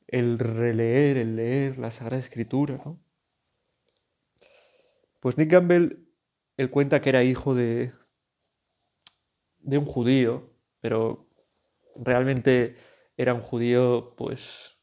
el 0.07 0.37
releer, 0.37 1.17
el 1.17 1.35
leer 1.35 1.77
la 1.77 1.91
Sagrada 1.91 2.19
Escritura. 2.19 2.79
¿no? 2.85 3.01
Pues 5.19 5.37
Nick 5.37 5.51
Gamble, 5.51 5.97
él 6.57 6.69
cuenta 6.69 7.01
que 7.01 7.09
era 7.09 7.23
hijo 7.23 7.55
de, 7.55 7.93
de 9.59 9.77
un 9.77 9.85
judío, 9.85 10.53
pero 10.81 11.29
realmente 11.95 12.75
era 13.15 13.33
un 13.33 13.41
judío 13.41 14.13
pues 14.17 14.77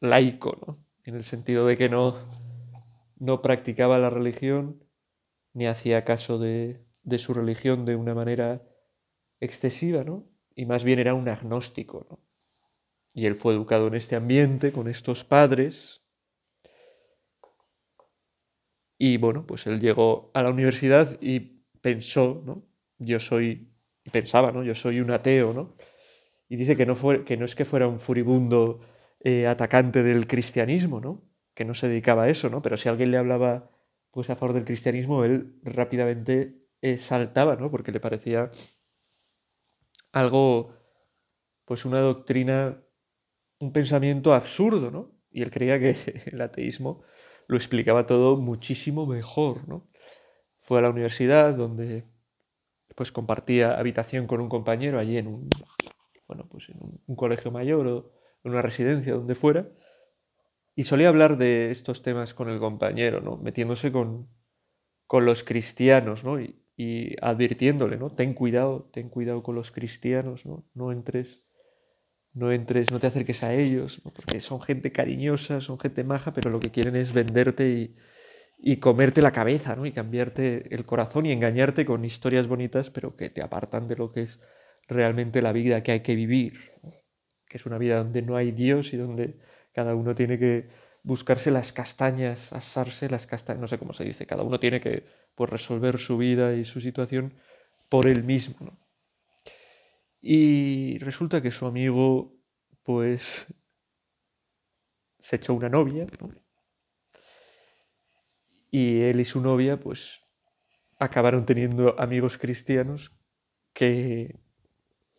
laico, 0.00 0.58
¿no? 0.66 0.84
en 1.04 1.14
el 1.14 1.24
sentido 1.24 1.66
de 1.66 1.76
que 1.76 1.88
no, 1.88 2.18
no 3.18 3.42
practicaba 3.42 3.98
la 3.98 4.10
religión 4.10 4.84
ni 5.52 5.66
hacía 5.66 6.04
caso 6.04 6.38
de, 6.38 6.84
de 7.02 7.18
su 7.18 7.32
religión 7.34 7.84
de 7.84 7.96
una 7.96 8.14
manera 8.14 8.69
excesiva, 9.40 10.04
¿no? 10.04 10.28
Y 10.54 10.66
más 10.66 10.84
bien 10.84 10.98
era 10.98 11.14
un 11.14 11.28
agnóstico, 11.28 12.06
¿no? 12.10 12.20
Y 13.14 13.26
él 13.26 13.34
fue 13.34 13.54
educado 13.54 13.88
en 13.88 13.94
este 13.94 14.16
ambiente, 14.16 14.72
con 14.72 14.88
estos 14.88 15.24
padres. 15.24 16.02
Y 18.98 19.16
bueno, 19.16 19.46
pues 19.46 19.66
él 19.66 19.80
llegó 19.80 20.30
a 20.34 20.42
la 20.42 20.50
universidad 20.50 21.20
y 21.20 21.64
pensó, 21.80 22.42
¿no? 22.44 22.68
Yo 22.98 23.18
soy, 23.18 23.72
pensaba, 24.12 24.52
¿no? 24.52 24.62
Yo 24.62 24.74
soy 24.74 25.00
un 25.00 25.10
ateo, 25.10 25.52
¿no? 25.52 25.74
Y 26.48 26.56
dice 26.56 26.76
que 26.76 26.86
no, 26.86 26.96
fue, 26.96 27.24
que 27.24 27.36
no 27.36 27.44
es 27.44 27.54
que 27.54 27.64
fuera 27.64 27.88
un 27.88 28.00
furibundo 28.00 28.80
eh, 29.20 29.46
atacante 29.46 30.02
del 30.02 30.26
cristianismo, 30.26 31.00
¿no? 31.00 31.22
Que 31.54 31.64
no 31.64 31.74
se 31.74 31.88
dedicaba 31.88 32.24
a 32.24 32.28
eso, 32.28 32.50
¿no? 32.50 32.62
Pero 32.62 32.76
si 32.76 32.88
alguien 32.88 33.10
le 33.10 33.16
hablaba 33.16 33.70
pues 34.10 34.28
a 34.30 34.36
favor 34.36 34.54
del 34.54 34.64
cristianismo, 34.64 35.24
él 35.24 35.54
rápidamente 35.62 36.66
eh, 36.82 36.98
saltaba, 36.98 37.56
¿no? 37.56 37.70
Porque 37.70 37.92
le 37.92 38.00
parecía 38.00 38.50
algo, 40.12 40.74
pues 41.64 41.84
una 41.84 42.00
doctrina, 42.00 42.82
un 43.58 43.72
pensamiento 43.72 44.34
absurdo, 44.34 44.90
¿no? 44.90 45.12
Y 45.30 45.42
él 45.42 45.50
creía 45.50 45.78
que 45.78 45.96
el 46.32 46.40
ateísmo 46.40 47.02
lo 47.46 47.56
explicaba 47.56 48.06
todo 48.06 48.36
muchísimo 48.36 49.06
mejor, 49.06 49.68
¿no? 49.68 49.88
Fue 50.60 50.78
a 50.78 50.82
la 50.82 50.90
universidad 50.90 51.54
donde 51.54 52.04
pues 52.94 53.12
compartía 53.12 53.78
habitación 53.78 54.26
con 54.26 54.40
un 54.40 54.48
compañero 54.48 54.98
allí 54.98 55.16
en 55.16 55.26
un, 55.26 55.48
bueno, 56.26 56.46
pues 56.48 56.68
en 56.68 56.78
un, 57.06 57.16
colegio 57.16 57.50
mayor 57.50 57.86
o 57.86 58.12
en 58.44 58.52
una 58.52 58.62
residencia, 58.62 59.14
donde 59.14 59.34
fuera, 59.34 59.68
y 60.74 60.84
solía 60.84 61.08
hablar 61.08 61.38
de 61.38 61.70
estos 61.70 62.02
temas 62.02 62.34
con 62.34 62.48
el 62.48 62.58
compañero, 62.58 63.20
¿no? 63.20 63.36
Metiéndose 63.36 63.90
con, 63.90 64.28
con 65.06 65.24
los 65.24 65.44
cristianos, 65.44 66.24
¿no? 66.24 66.40
Y, 66.40 66.60
y 66.82 67.14
advirtiéndole, 67.20 67.98
¿no? 67.98 68.08
Ten 68.08 68.32
cuidado, 68.32 68.88
ten 68.90 69.10
cuidado 69.10 69.42
con 69.42 69.54
los 69.54 69.70
cristianos, 69.70 70.46
¿no? 70.46 70.64
No 70.72 70.92
entres, 70.92 71.42
no 72.32 72.52
entres, 72.52 72.90
no 72.90 72.98
te 72.98 73.06
acerques 73.06 73.42
a 73.42 73.52
ellos, 73.52 74.00
porque 74.14 74.40
son 74.40 74.62
gente 74.62 74.90
cariñosa, 74.90 75.60
son 75.60 75.78
gente 75.78 76.04
maja, 76.04 76.32
pero 76.32 76.48
lo 76.48 76.58
que 76.58 76.70
quieren 76.70 76.96
es 76.96 77.12
venderte 77.12 77.68
y, 77.68 77.96
y 78.58 78.76
comerte 78.78 79.20
la 79.20 79.30
cabeza, 79.30 79.76
¿no? 79.76 79.84
Y 79.84 79.92
cambiarte 79.92 80.74
el 80.74 80.86
corazón 80.86 81.26
y 81.26 81.32
engañarte 81.32 81.84
con 81.84 82.02
historias 82.06 82.48
bonitas, 82.48 82.88
pero 82.88 83.14
que 83.14 83.28
te 83.28 83.42
apartan 83.42 83.86
de 83.86 83.96
lo 83.96 84.10
que 84.10 84.22
es 84.22 84.40
realmente 84.88 85.42
la 85.42 85.52
vida 85.52 85.82
que 85.82 85.92
hay 85.92 86.00
que 86.00 86.14
vivir, 86.14 86.60
que 87.46 87.58
es 87.58 87.66
una 87.66 87.76
vida 87.76 87.98
donde 87.98 88.22
no 88.22 88.36
hay 88.36 88.52
Dios 88.52 88.94
y 88.94 88.96
donde 88.96 89.38
cada 89.74 89.94
uno 89.94 90.14
tiene 90.14 90.38
que 90.38 90.68
buscarse 91.02 91.50
las 91.50 91.72
castañas, 91.72 92.54
asarse 92.54 93.10
las 93.10 93.26
castañas, 93.26 93.60
no 93.60 93.68
sé 93.68 93.78
cómo 93.78 93.92
se 93.92 94.04
dice, 94.04 94.24
cada 94.26 94.42
uno 94.42 94.58
tiene 94.58 94.80
que 94.80 95.04
pues, 95.40 95.48
resolver 95.48 95.98
su 95.98 96.18
vida 96.18 96.52
y 96.52 96.64
su 96.64 96.82
situación 96.82 97.32
por 97.88 98.06
él 98.06 98.24
mismo. 98.24 98.76
Y 100.20 100.98
resulta 100.98 101.40
que 101.40 101.50
su 101.50 101.64
amigo, 101.64 102.36
pues, 102.82 103.46
se 105.18 105.36
echó 105.36 105.54
una 105.54 105.70
novia, 105.70 106.06
y 108.70 109.00
él 109.00 109.18
y 109.18 109.24
su 109.24 109.40
novia, 109.40 109.80
pues, 109.80 110.20
acabaron 110.98 111.46
teniendo 111.46 111.98
amigos 111.98 112.36
cristianos 112.36 113.10
que, 113.72 114.40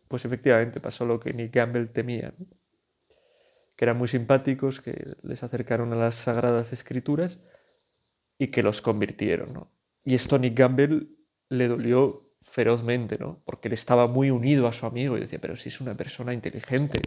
pues 0.08 0.24
efectivamente 0.24 0.80
pasó 0.80 1.04
lo 1.04 1.20
que 1.20 1.34
Nick 1.34 1.56
Gamble 1.56 1.88
temía 1.88 2.32
que 3.75 3.86
eran 3.86 3.98
muy 3.98 4.08
simpáticos, 4.08 4.82
que 4.82 5.16
les 5.24 5.42
acercaron 5.42 5.92
a 5.94 5.96
las 5.96 6.18
sagradas 6.18 6.74
escrituras 6.74 7.40
y 8.38 8.51
que 8.51 8.62
los 8.62 8.84
convirtieron. 8.84 9.54
¿no? 9.54 9.81
Y 10.03 10.15
esto 10.15 10.38
Nick 10.38 10.58
Gamble 10.58 11.08
le 11.50 11.67
dolió 11.67 12.31
ferozmente, 12.41 13.17
¿no? 13.17 13.41
porque 13.46 13.67
él 13.67 13.74
estaba 13.74 14.08
muy 14.08 14.31
unido 14.31 14.67
a 14.67 14.74
su 14.74 14.86
amigo 14.86 15.17
y 15.17 15.22
decía, 15.22 15.39
pero 15.39 15.55
si 15.55 15.70
es 15.70 15.79
una 15.79 15.96
persona 15.96 16.34
inteligente, 16.34 17.01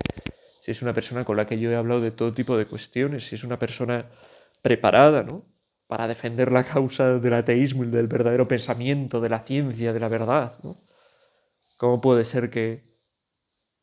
si 0.60 0.70
es 0.70 0.80
una 0.80 0.94
persona 0.94 1.24
con 1.24 1.36
la 1.36 1.46
que 1.46 1.58
yo 1.58 1.70
he 1.70 1.76
hablado 1.76 2.00
de 2.00 2.12
todo 2.12 2.32
tipo 2.32 2.56
de 2.56 2.66
cuestiones, 2.66 3.26
si 3.26 3.34
es 3.34 3.44
una 3.44 3.58
persona 3.58 4.06
preparada, 4.62 5.22
¿no? 5.22 5.44
Para 5.86 6.08
defender 6.08 6.50
la 6.52 6.64
causa 6.64 7.18
del 7.18 7.34
ateísmo 7.34 7.84
y 7.84 7.88
del 7.88 8.06
verdadero 8.06 8.48
pensamiento, 8.48 9.20
de 9.20 9.28
la 9.28 9.40
ciencia, 9.40 9.92
de 9.92 10.00
la 10.00 10.08
verdad, 10.08 10.58
¿no? 10.62 10.80
¿Cómo 11.76 12.00
puede 12.00 12.24
ser 12.24 12.48
que 12.48 12.84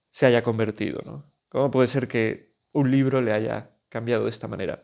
se 0.09 0.25
haya 0.25 0.41
convertido, 0.41 1.01
¿no? 1.05 1.31
¿Cómo 1.49 1.69
puede 1.69 1.87
ser 1.87 2.07
que 2.07 2.55
un 2.71 2.89
libro 2.89 3.21
le 3.21 3.33
haya 3.33 3.71
cambiado 3.89 4.23
de 4.23 4.29
esta 4.29 4.47
manera. 4.47 4.83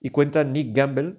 Y 0.00 0.10
cuenta 0.10 0.44
Nick 0.44 0.76
Gamble 0.76 1.16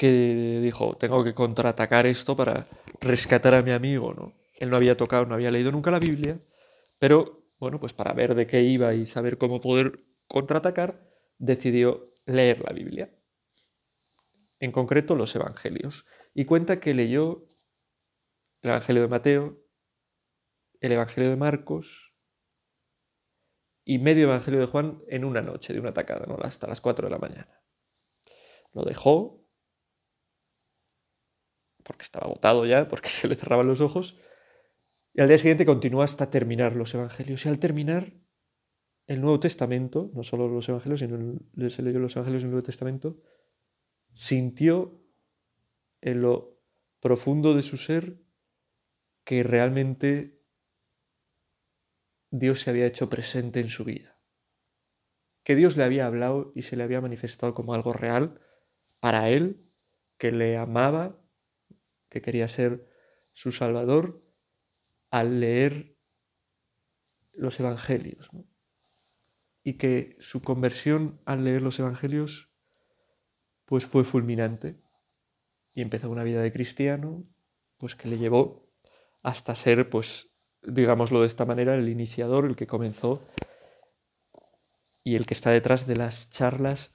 que 0.00 0.60
dijo, 0.62 0.96
tengo 0.96 1.22
que 1.22 1.34
contraatacar 1.34 2.06
esto 2.06 2.34
para 2.34 2.64
rescatar 3.02 3.54
a 3.54 3.60
mi 3.60 3.70
amigo, 3.70 4.14
¿no? 4.14 4.32
Él 4.54 4.70
no 4.70 4.76
había 4.76 4.96
tocado, 4.96 5.26
no 5.26 5.34
había 5.34 5.50
leído 5.50 5.70
nunca 5.72 5.90
la 5.90 5.98
Biblia, 5.98 6.40
pero 6.98 7.44
bueno, 7.58 7.78
pues 7.78 7.92
para 7.92 8.14
ver 8.14 8.34
de 8.34 8.46
qué 8.46 8.62
iba 8.62 8.94
y 8.94 9.04
saber 9.04 9.36
cómo 9.36 9.60
poder 9.60 10.02
contraatacar, 10.26 11.06
decidió 11.36 12.16
leer 12.24 12.62
la 12.62 12.72
Biblia. 12.72 13.14
En 14.58 14.72
concreto 14.72 15.16
los 15.16 15.36
Evangelios. 15.36 16.06
Y 16.32 16.46
cuenta 16.46 16.80
que 16.80 16.94
leyó 16.94 17.46
el 18.62 18.70
Evangelio 18.70 19.02
de 19.02 19.08
Mateo, 19.08 19.58
el 20.80 20.92
Evangelio 20.92 21.28
de 21.28 21.36
Marcos, 21.36 22.14
y 23.84 23.98
medio 23.98 24.24
Evangelio 24.24 24.60
de 24.60 24.66
Juan 24.66 25.02
en 25.08 25.26
una 25.26 25.42
noche 25.42 25.74
de 25.74 25.80
una 25.80 25.92
tacada, 25.92 26.24
hasta 26.42 26.68
las 26.68 26.80
4 26.80 27.06
de 27.08 27.12
la 27.12 27.18
mañana. 27.18 27.62
Lo 28.72 28.84
dejó 28.84 29.39
porque 31.90 32.04
estaba 32.04 32.26
agotado 32.26 32.64
ya, 32.66 32.86
porque 32.86 33.08
se 33.18 33.26
le 33.26 33.34
cerraban 33.34 33.66
los 33.66 33.80
ojos, 33.80 34.16
y 35.12 35.20
al 35.20 35.26
día 35.26 35.38
siguiente 35.38 35.66
continuó 35.66 36.02
hasta 36.02 36.30
terminar 36.30 36.76
los 36.76 36.94
Evangelios. 36.94 37.44
Y 37.44 37.48
al 37.48 37.58
terminar, 37.58 38.12
el 39.08 39.20
Nuevo 39.20 39.40
Testamento, 39.40 40.08
no 40.14 40.22
solo 40.22 40.46
los 40.46 40.68
Evangelios, 40.68 41.00
sino 41.00 41.68
se 41.68 41.82
leyó 41.82 41.98
los 41.98 42.14
Evangelios 42.14 42.44
y 42.44 42.46
Nuevo 42.46 42.62
Testamento, 42.62 43.20
sintió 44.14 45.02
en 46.00 46.22
lo 46.22 46.62
profundo 47.00 47.54
de 47.54 47.64
su 47.64 47.76
ser 47.76 48.22
que 49.24 49.42
realmente 49.42 50.40
Dios 52.30 52.60
se 52.60 52.70
había 52.70 52.86
hecho 52.86 53.10
presente 53.10 53.58
en 53.58 53.68
su 53.68 53.84
vida. 53.84 54.16
Que 55.42 55.56
Dios 55.56 55.76
le 55.76 55.82
había 55.82 56.06
hablado 56.06 56.52
y 56.54 56.62
se 56.62 56.76
le 56.76 56.84
había 56.84 57.00
manifestado 57.00 57.52
como 57.52 57.74
algo 57.74 57.92
real 57.92 58.40
para 59.00 59.28
él, 59.28 59.66
que 60.18 60.30
le 60.30 60.56
amaba, 60.56 61.19
que 62.10 62.20
quería 62.20 62.48
ser 62.48 62.86
su 63.32 63.52
Salvador, 63.52 64.22
al 65.10 65.40
leer 65.40 65.96
los 67.32 67.58
Evangelios. 67.58 68.28
Y 69.62 69.74
que 69.74 70.16
su 70.20 70.42
conversión 70.42 71.20
al 71.24 71.44
leer 71.44 71.62
los 71.62 71.78
Evangelios 71.78 72.50
pues 73.64 73.86
fue 73.86 74.04
fulminante 74.04 74.80
y 75.72 75.80
empezó 75.80 76.10
una 76.10 76.24
vida 76.24 76.42
de 76.42 76.52
cristiano 76.52 77.24
pues 77.78 77.94
que 77.94 78.08
le 78.08 78.18
llevó 78.18 78.68
hasta 79.22 79.54
ser 79.54 79.88
pues 79.88 80.30
digámoslo 80.62 81.20
de 81.20 81.26
esta 81.26 81.44
manera 81.44 81.74
el 81.76 81.88
iniciador, 81.88 82.44
el 82.46 82.56
que 82.56 82.66
comenzó 82.66 83.22
y 85.04 85.16
el 85.16 85.26
que 85.26 85.34
está 85.34 85.50
detrás 85.50 85.86
de 85.86 85.96
las 85.96 86.30
charlas 86.30 86.92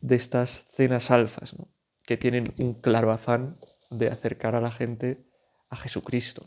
de 0.00 0.16
estas 0.16 0.66
cenas 0.68 1.10
alfas, 1.10 1.56
que 2.02 2.16
tienen 2.16 2.54
un 2.58 2.74
claro 2.74 3.10
afán 3.10 3.58
de 3.98 4.08
acercar 4.08 4.54
a 4.54 4.60
la 4.60 4.70
gente 4.70 5.26
a 5.68 5.76
Jesucristo. 5.76 6.44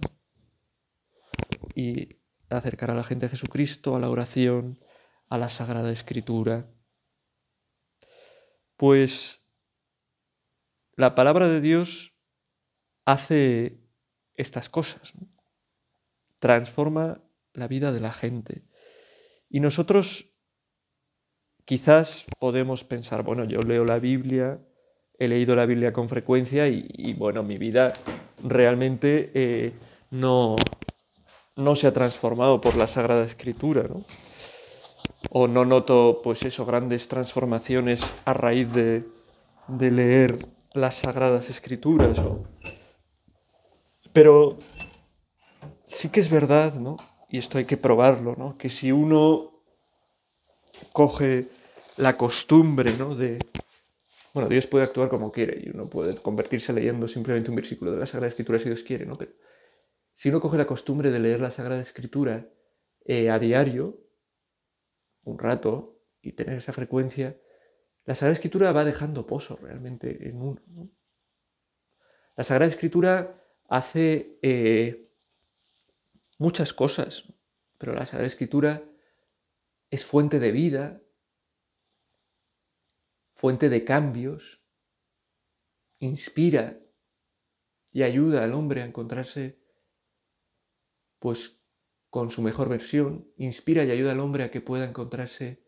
Y 1.75 2.19
acercar 2.49 2.91
a 2.91 2.95
la 2.95 3.03
gente 3.03 3.27
a 3.27 3.29
Jesucristo, 3.29 3.95
a 3.95 3.99
la 3.99 4.09
oración, 4.09 4.79
a 5.29 5.37
la 5.37 5.49
Sagrada 5.49 5.91
Escritura. 5.91 6.69
Pues 8.77 9.41
la 10.95 11.15
palabra 11.15 11.47
de 11.47 11.61
Dios 11.61 12.15
hace 13.05 13.79
estas 14.35 14.69
cosas, 14.69 15.13
transforma 16.39 17.23
la 17.53 17.67
vida 17.67 17.91
de 17.91 17.99
la 17.99 18.11
gente. 18.11 18.63
Y 19.49 19.59
nosotros 19.59 20.33
quizás 21.65 22.25
podemos 22.39 22.83
pensar, 22.83 23.23
bueno, 23.23 23.43
yo 23.43 23.61
leo 23.61 23.85
la 23.85 23.99
Biblia, 23.99 24.65
he 25.19 25.27
leído 25.27 25.55
la 25.55 25.65
Biblia 25.65 25.91
con 25.91 26.07
frecuencia 26.07 26.67
y, 26.67 27.13
bueno, 27.13 27.43
mi 27.43 27.57
vida 27.57 27.91
realmente 28.41 29.31
eh, 29.33 29.73
no, 30.11 30.55
no 31.57 31.75
se 31.75 31.87
ha 31.87 31.93
transformado 31.93 32.61
por 32.61 32.75
la 32.75 32.87
Sagrada 32.87 33.25
Escritura, 33.25 33.83
¿no? 33.83 34.05
O 35.31 35.47
no 35.47 35.65
noto, 35.65 36.21
pues 36.23 36.43
eso, 36.43 36.65
grandes 36.65 37.09
transformaciones 37.09 38.13
a 38.23 38.33
raíz 38.33 38.71
de, 38.73 39.03
de 39.67 39.91
leer 39.91 40.47
las 40.73 40.95
Sagradas 40.95 41.49
Escrituras. 41.49 42.17
Pero 44.13 44.57
sí 45.85 46.09
que 46.09 46.21
es 46.21 46.29
verdad, 46.29 46.75
¿no? 46.75 46.95
Y 47.29 47.37
esto 47.37 47.57
hay 47.57 47.65
que 47.65 47.77
probarlo, 47.77 48.35
¿no? 48.37 48.57
Que 48.57 48.69
si 48.69 48.93
uno 48.93 49.51
coge 50.93 51.49
la 51.97 52.15
costumbre, 52.15 52.93
¿no? 52.97 53.15
De, 53.15 53.39
bueno, 54.33 54.49
Dios 54.49 54.67
puede 54.67 54.85
actuar 54.85 55.09
como 55.09 55.31
quiere 55.31 55.61
y 55.63 55.69
uno 55.69 55.89
puede 55.89 56.15
convertirse 56.17 56.73
leyendo 56.73 57.07
simplemente 57.07 57.49
un 57.49 57.55
versículo 57.55 57.91
de 57.91 57.99
la 57.99 58.05
Sagrada 58.05 58.29
Escritura 58.29 58.59
si 58.59 58.65
Dios 58.65 58.83
quiere, 58.83 59.05
¿no? 59.05 59.17
Pero 59.17 59.31
si 60.13 60.29
uno 60.29 60.41
coge 60.41 60.57
la 60.57 60.67
costumbre 60.67 61.11
de 61.11 61.19
leer 61.19 61.39
la 61.39 61.51
Sagrada 61.51 61.81
Escritura 61.81 62.49
eh, 63.05 63.29
a 63.29 63.39
diario, 63.39 63.97
un 65.23 65.39
rato, 65.39 65.99
y 66.21 66.33
tener 66.33 66.57
esa 66.57 66.73
frecuencia, 66.73 67.39
la 68.05 68.15
Sagrada 68.15 68.33
Escritura 68.33 68.71
va 68.71 68.85
dejando 68.85 69.25
pozo 69.25 69.57
realmente 69.61 70.27
en 70.27 70.41
uno. 70.41 70.61
¿no? 70.67 70.89
La 72.35 72.43
Sagrada 72.43 72.71
Escritura 72.71 73.43
hace 73.67 74.39
eh, 74.41 75.09
muchas 76.37 76.73
cosas, 76.73 77.33
pero 77.77 77.93
la 77.93 78.05
Sagrada 78.05 78.27
Escritura 78.27 78.83
es 79.89 80.05
fuente 80.05 80.39
de 80.39 80.51
vida, 80.51 81.01
fuente 83.39 83.69
de 83.69 83.85
cambios, 83.85 84.61
inspira 85.99 86.77
y 87.89 88.03
ayuda 88.03 88.43
al 88.43 88.51
hombre 88.51 88.81
a 88.81 88.85
encontrarse 88.85 89.63
pues 91.19 91.57
con 92.09 92.31
su 92.31 92.41
mejor 92.41 92.67
versión, 92.67 93.31
inspira 93.37 93.85
y 93.85 93.91
ayuda 93.91 94.11
al 94.11 94.19
hombre 94.19 94.43
a 94.43 94.51
que 94.51 94.59
pueda 94.59 94.83
encontrarse 94.83 95.63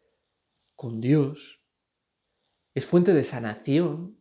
con 0.76 1.00
Dios, 1.00 1.64
es 2.74 2.86
fuente 2.86 3.14
de 3.14 3.24
sanación. 3.24 4.20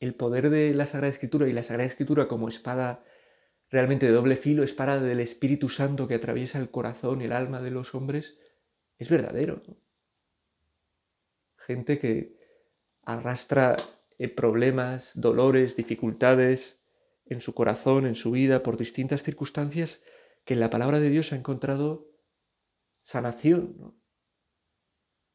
El 0.00 0.16
poder 0.16 0.50
de 0.50 0.74
la 0.74 0.86
Sagrada 0.86 1.12
Escritura 1.12 1.46
y 1.46 1.52
la 1.52 1.62
Sagrada 1.62 1.86
Escritura 1.86 2.26
como 2.26 2.48
espada 2.48 3.04
realmente 3.70 4.06
de 4.06 4.12
doble 4.12 4.34
filo, 4.34 4.64
espada 4.64 5.00
del 5.00 5.20
Espíritu 5.20 5.68
Santo 5.68 6.08
que 6.08 6.16
atraviesa 6.16 6.58
el 6.58 6.72
corazón 6.72 7.22
y 7.22 7.26
el 7.26 7.32
alma 7.32 7.62
de 7.62 7.70
los 7.70 7.94
hombres, 7.94 8.36
es 8.98 9.08
verdadero. 9.08 9.62
Gente 11.66 11.98
que 11.98 12.36
arrastra 13.04 13.76
eh, 14.18 14.28
problemas, 14.28 15.12
dolores, 15.14 15.76
dificultades 15.76 16.80
en 17.26 17.40
su 17.40 17.54
corazón, 17.54 18.06
en 18.06 18.14
su 18.14 18.30
vida, 18.30 18.62
por 18.62 18.76
distintas 18.76 19.22
circunstancias, 19.22 20.02
que 20.44 20.54
en 20.54 20.60
la 20.60 20.70
palabra 20.70 21.00
de 21.00 21.10
Dios 21.10 21.32
ha 21.32 21.36
encontrado 21.36 22.08
sanación. 23.02 23.94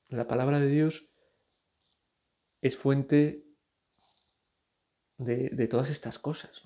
La 0.10 0.28
palabra 0.28 0.60
de 0.60 0.68
Dios 0.68 1.08
es 2.62 2.78
fuente 2.78 3.46
de, 5.18 5.50
de 5.50 5.68
todas 5.68 5.90
estas 5.90 6.20
cosas. 6.20 6.62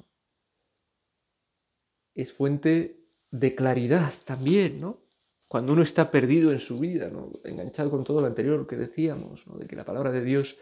es 2.13 2.33
fuente 2.33 2.99
de 3.31 3.55
claridad 3.55 4.13
también, 4.25 4.81
¿no? 4.81 5.01
Cuando 5.51 5.73
uno 5.73 5.81
está 5.81 6.11
perdido 6.11 6.53
en 6.53 6.59
su 6.59 6.79
vida, 6.79 7.09
¿no? 7.09 7.29
enganchado 7.43 7.91
con 7.91 8.05
todo 8.05 8.21
lo 8.21 8.27
anterior 8.27 8.65
que 8.65 8.77
decíamos, 8.77 9.43
de 9.59 9.67
que 9.67 9.75
la 9.75 9.83
palabra 9.83 10.09
de 10.09 10.23
Dios 10.23 10.57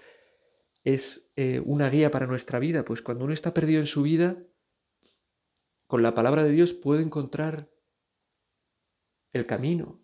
es 0.84 1.32
eh, 1.36 1.62
una 1.64 1.92
guía 1.92 2.10
para 2.10 2.26
nuestra 2.26 2.58
vida, 2.58 2.84
pues 2.84 3.04
cuando 3.04 3.26
uno 3.26 3.34
está 3.36 3.54
perdido 3.54 3.82
en 3.82 3.86
su 3.86 4.02
vida, 4.02 4.44
con 5.86 6.02
la 6.02 6.16
palabra 6.16 6.42
de 6.42 6.50
Dios 6.54 6.74
puede 6.74 7.04
encontrar 7.04 7.70
el 9.32 9.46
camino. 9.46 10.02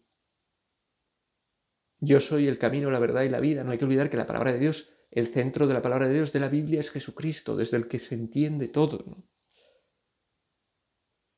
Yo 2.00 2.22
soy 2.22 2.48
el 2.48 2.60
camino, 2.60 2.92
la 2.92 3.00
verdad 3.00 3.24
y 3.24 3.30
la 3.30 3.40
vida. 3.40 3.64
No 3.64 3.72
hay 3.72 3.80
que 3.80 3.86
olvidar 3.86 4.12
que 4.12 4.18
la 4.18 4.28
palabra 4.28 4.54
de 4.54 4.60
Dios, 4.60 4.94
el 5.10 5.34
centro 5.34 5.66
de 5.66 5.74
la 5.74 5.82
palabra 5.82 6.08
de 6.08 6.14
Dios 6.14 6.32
de 6.32 6.42
la 6.42 6.50
Biblia 6.50 6.80
es 6.80 6.92
Jesucristo, 6.92 7.58
desde 7.58 7.78
el 7.78 7.88
que 7.88 7.98
se 7.98 8.14
entiende 8.14 8.68
todo. 8.68 9.04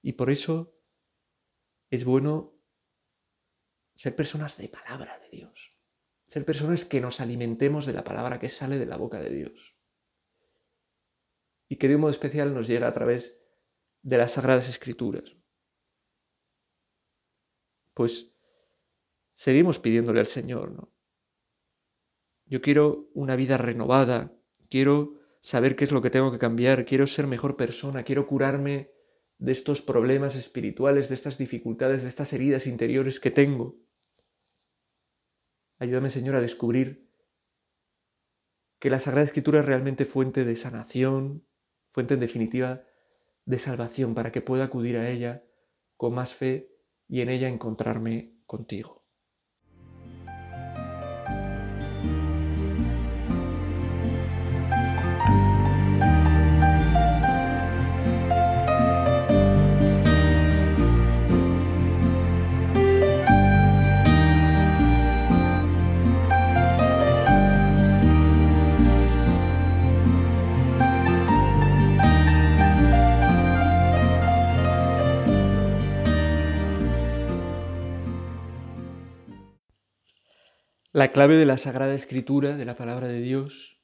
Y 0.01 0.11
por 0.11 0.29
eso 0.29 0.77
es 1.89 2.03
bueno 2.03 2.56
ser 3.97 4.15
personas 4.15 4.57
de 4.57 4.69
palabra 4.69 5.19
de 5.19 5.37
Dios. 5.37 5.71
Ser 6.27 6.45
personas 6.45 6.85
que 6.85 7.01
nos 7.01 7.19
alimentemos 7.19 7.85
de 7.85 7.93
la 7.93 8.03
palabra 8.03 8.39
que 8.39 8.49
sale 8.49 8.77
de 8.77 8.85
la 8.85 8.95
boca 8.95 9.19
de 9.19 9.31
Dios. 9.31 9.75
Y 11.67 11.77
que 11.77 11.87
de 11.87 11.95
un 11.95 12.01
modo 12.01 12.11
especial 12.11 12.53
nos 12.53 12.67
llega 12.67 12.87
a 12.87 12.93
través 12.93 13.39
de 14.03 14.17
las 14.17 14.33
Sagradas 14.33 14.69
Escrituras. 14.69 15.35
Pues 17.93 18.33
seguimos 19.33 19.79
pidiéndole 19.79 20.19
al 20.19 20.27
Señor. 20.27 20.89
Yo 22.45 22.61
quiero 22.61 23.09
una 23.13 23.35
vida 23.35 23.57
renovada, 23.57 24.31
quiero 24.69 25.19
saber 25.41 25.75
qué 25.75 25.85
es 25.85 25.91
lo 25.91 26.01
que 26.03 26.11
tengo 26.11 26.31
que 26.31 26.37
cambiar, 26.37 26.85
quiero 26.85 27.07
ser 27.07 27.25
mejor 27.25 27.57
persona, 27.57 28.03
quiero 28.03 28.27
curarme 28.27 28.91
de 29.39 29.51
estos 29.51 29.81
problemas 29.81 30.35
espirituales, 30.35 31.09
de 31.09 31.15
estas 31.15 31.37
dificultades, 31.37 32.03
de 32.03 32.09
estas 32.09 32.31
heridas 32.33 32.67
interiores 32.67 33.19
que 33.19 33.31
tengo. 33.31 33.86
Ayúdame, 35.79 36.09
Señor, 36.09 36.35
a 36.35 36.41
descubrir 36.41 37.07
que 38.79 38.89
la 38.89 38.99
Sagrada 38.99 39.25
Escritura 39.25 39.59
es 39.59 39.65
realmente 39.65 40.05
fuente 40.05 40.45
de 40.45 40.55
sanación, 40.55 41.45
fuente 41.91 42.15
en 42.15 42.19
definitiva 42.19 42.83
de 43.45 43.59
salvación, 43.59 44.15
para 44.15 44.31
que 44.31 44.41
pueda 44.41 44.65
acudir 44.65 44.97
a 44.97 45.09
ella 45.09 45.43
con 45.95 46.13
más 46.13 46.33
fe 46.33 46.71
y 47.07 47.21
en 47.21 47.29
ella 47.29 47.47
encontrarme 47.47 48.41
contigo. 48.45 48.96
La 80.97 81.11
clave 81.11 81.35
de 81.35 81.45
la 81.45 81.59
Sagrada 81.59 81.93
Escritura, 81.93 82.57
de 82.57 82.65
la 82.65 82.75
palabra 82.75 83.05
de 83.05 83.21
Dios, 83.21 83.77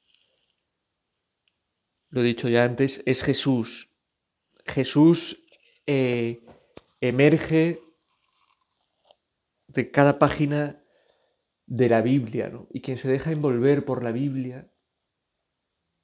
lo 2.08 2.22
he 2.22 2.24
dicho 2.24 2.48
ya 2.48 2.64
antes, 2.64 3.04
es 3.06 3.22
Jesús. 3.22 3.88
Jesús 4.66 5.46
eh, 5.86 6.44
emerge 7.00 7.80
de 9.68 9.92
cada 9.92 10.18
página 10.18 10.82
de 11.66 11.88
la 11.88 12.02
Biblia, 12.02 12.48
¿no? 12.48 12.66
Y 12.72 12.80
quien 12.80 12.98
se 12.98 13.06
deja 13.06 13.30
envolver 13.30 13.84
por 13.84 14.02
la 14.02 14.10
Biblia, 14.10 14.68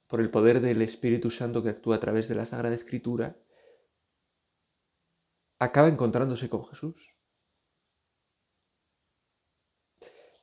por 0.07 0.21
el 0.21 0.29
poder 0.29 0.61
del 0.61 0.81
Espíritu 0.81 1.29
Santo 1.29 1.61
que 1.61 1.71
actúa 1.71 1.97
a 1.97 1.99
través 1.99 2.29
de 2.29 2.35
la 2.35 2.45
Sagrada 2.45 2.73
Escritura, 2.73 3.35
acaba 5.59 5.89
encontrándose 5.89 6.47
con 6.47 6.65
Jesús. 6.67 6.95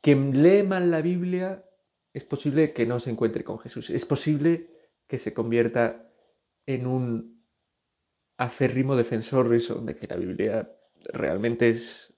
Quien 0.08 0.42
lee 0.42 0.62
mal 0.62 0.90
la 0.90 1.02
Biblia 1.02 1.66
es 2.14 2.24
posible 2.24 2.72
que 2.72 2.86
no 2.86 2.98
se 2.98 3.10
encuentre 3.10 3.44
con 3.44 3.58
Jesús. 3.58 3.90
Es 3.90 4.06
posible 4.06 4.70
que 5.06 5.18
se 5.18 5.34
convierta 5.34 6.10
en 6.64 6.86
un 6.86 7.44
aférrimo 8.38 8.96
defensor 8.96 9.54
eso, 9.54 9.82
de 9.82 9.94
que 9.96 10.06
la 10.06 10.16
Biblia 10.16 10.72
realmente 11.12 11.68
es, 11.68 12.14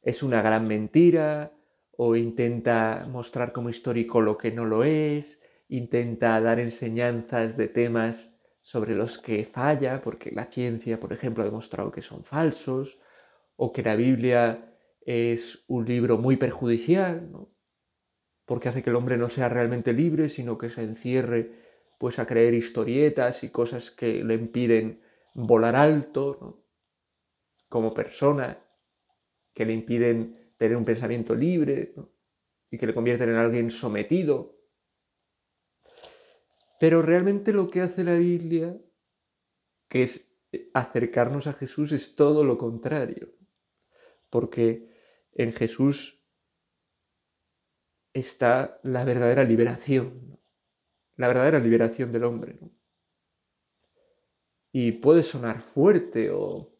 es 0.00 0.22
una 0.22 0.40
gran 0.40 0.66
mentira, 0.66 1.52
o 1.90 2.16
intenta 2.16 3.06
mostrar 3.06 3.52
como 3.52 3.68
histórico 3.68 4.22
lo 4.22 4.38
que 4.38 4.50
no 4.50 4.64
lo 4.64 4.82
es, 4.82 5.42
intenta 5.68 6.40
dar 6.40 6.58
enseñanzas 6.58 7.58
de 7.58 7.68
temas 7.68 8.34
sobre 8.62 8.94
los 8.94 9.18
que 9.18 9.44
falla, 9.44 10.00
porque 10.00 10.30
la 10.30 10.46
ciencia, 10.46 10.98
por 10.98 11.12
ejemplo, 11.12 11.42
ha 11.42 11.46
demostrado 11.46 11.92
que 11.92 12.00
son 12.00 12.24
falsos, 12.24 12.98
o 13.56 13.74
que 13.74 13.82
la 13.82 13.94
Biblia 13.94 14.73
es 15.06 15.64
un 15.68 15.84
libro 15.84 16.18
muy 16.18 16.36
perjudicial, 16.36 17.30
porque 18.44 18.68
hace 18.68 18.82
que 18.82 18.90
el 18.90 18.96
hombre 18.96 19.16
no 19.16 19.28
sea 19.28 19.48
realmente 19.48 19.92
libre, 19.92 20.28
sino 20.28 20.58
que 20.58 20.70
se 20.70 20.82
encierre 20.82 21.62
pues 21.98 22.18
a 22.18 22.26
creer 22.26 22.54
historietas 22.54 23.44
y 23.44 23.50
cosas 23.50 23.90
que 23.90 24.24
le 24.24 24.34
impiden 24.34 25.02
volar 25.34 25.76
alto, 25.76 26.64
como 27.68 27.94
persona, 27.94 28.62
que 29.52 29.64
le 29.64 29.72
impiden 29.72 30.52
tener 30.56 30.76
un 30.76 30.84
pensamiento 30.84 31.34
libre 31.34 31.94
y 32.70 32.78
que 32.78 32.86
le 32.86 32.94
convierten 32.94 33.30
en 33.30 33.36
alguien 33.36 33.70
sometido. 33.70 34.56
Pero 36.78 37.02
realmente 37.02 37.52
lo 37.52 37.70
que 37.70 37.80
hace 37.80 38.04
la 38.04 38.14
Biblia, 38.14 38.76
que 39.88 40.02
es 40.02 40.30
acercarnos 40.72 41.46
a 41.46 41.54
Jesús, 41.54 41.92
es 41.92 42.14
todo 42.14 42.44
lo 42.44 42.58
contrario. 42.58 43.32
Porque 44.30 44.93
en 45.34 45.52
Jesús 45.52 46.20
está 48.12 48.80
la 48.82 49.04
verdadera 49.04 49.44
liberación, 49.44 50.38
la 51.16 51.28
verdadera 51.28 51.58
liberación 51.58 52.12
del 52.12 52.24
hombre. 52.24 52.58
Y 54.72 54.92
puede 54.92 55.22
sonar 55.22 55.60
fuerte, 55.60 56.30
o... 56.30 56.76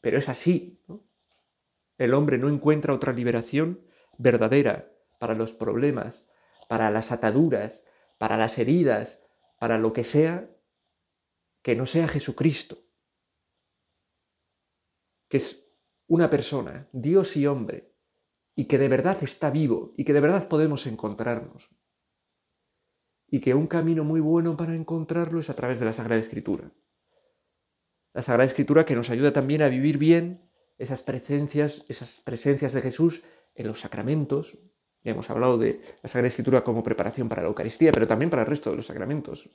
pero 0.00 0.18
es 0.18 0.28
así. 0.28 0.80
El 1.98 2.14
hombre 2.14 2.38
no 2.38 2.48
encuentra 2.48 2.94
otra 2.94 3.12
liberación 3.12 3.84
verdadera 4.16 4.92
para 5.18 5.34
los 5.34 5.52
problemas, 5.52 6.24
para 6.68 6.90
las 6.90 7.12
ataduras, 7.12 7.84
para 8.18 8.36
las 8.36 8.58
heridas, 8.58 9.22
para 9.58 9.78
lo 9.78 9.92
que 9.92 10.04
sea, 10.04 10.50
que 11.62 11.76
no 11.76 11.86
sea 11.86 12.08
Jesucristo, 12.08 12.78
que 15.28 15.36
es 15.36 15.69
una 16.10 16.28
persona, 16.28 16.88
Dios 16.92 17.36
y 17.36 17.46
hombre, 17.46 17.94
y 18.56 18.64
que 18.64 18.78
de 18.78 18.88
verdad 18.88 19.22
está 19.22 19.48
vivo 19.48 19.94
y 19.96 20.04
que 20.04 20.12
de 20.12 20.20
verdad 20.20 20.48
podemos 20.48 20.88
encontrarnos. 20.88 21.68
Y 23.28 23.40
que 23.40 23.54
un 23.54 23.68
camino 23.68 24.02
muy 24.02 24.18
bueno 24.18 24.56
para 24.56 24.74
encontrarlo 24.74 25.38
es 25.38 25.50
a 25.50 25.54
través 25.54 25.78
de 25.78 25.86
la 25.86 25.92
Sagrada 25.92 26.20
Escritura. 26.20 26.72
La 28.12 28.22
Sagrada 28.22 28.46
Escritura 28.46 28.84
que 28.84 28.96
nos 28.96 29.08
ayuda 29.08 29.32
también 29.32 29.62
a 29.62 29.68
vivir 29.68 29.98
bien 29.98 30.50
esas 30.78 31.02
presencias, 31.02 31.84
esas 31.88 32.20
presencias 32.24 32.72
de 32.72 32.80
Jesús 32.82 33.22
en 33.54 33.68
los 33.68 33.78
sacramentos. 33.78 34.58
Ya 35.04 35.12
hemos 35.12 35.30
hablado 35.30 35.58
de 35.58 35.80
la 36.02 36.08
Sagrada 36.08 36.26
Escritura 36.26 36.64
como 36.64 36.82
preparación 36.82 37.28
para 37.28 37.42
la 37.42 37.48
Eucaristía, 37.48 37.92
pero 37.92 38.08
también 38.08 38.30
para 38.30 38.42
el 38.42 38.48
resto 38.48 38.70
de 38.70 38.76
los 38.78 38.86
sacramentos. 38.86 39.48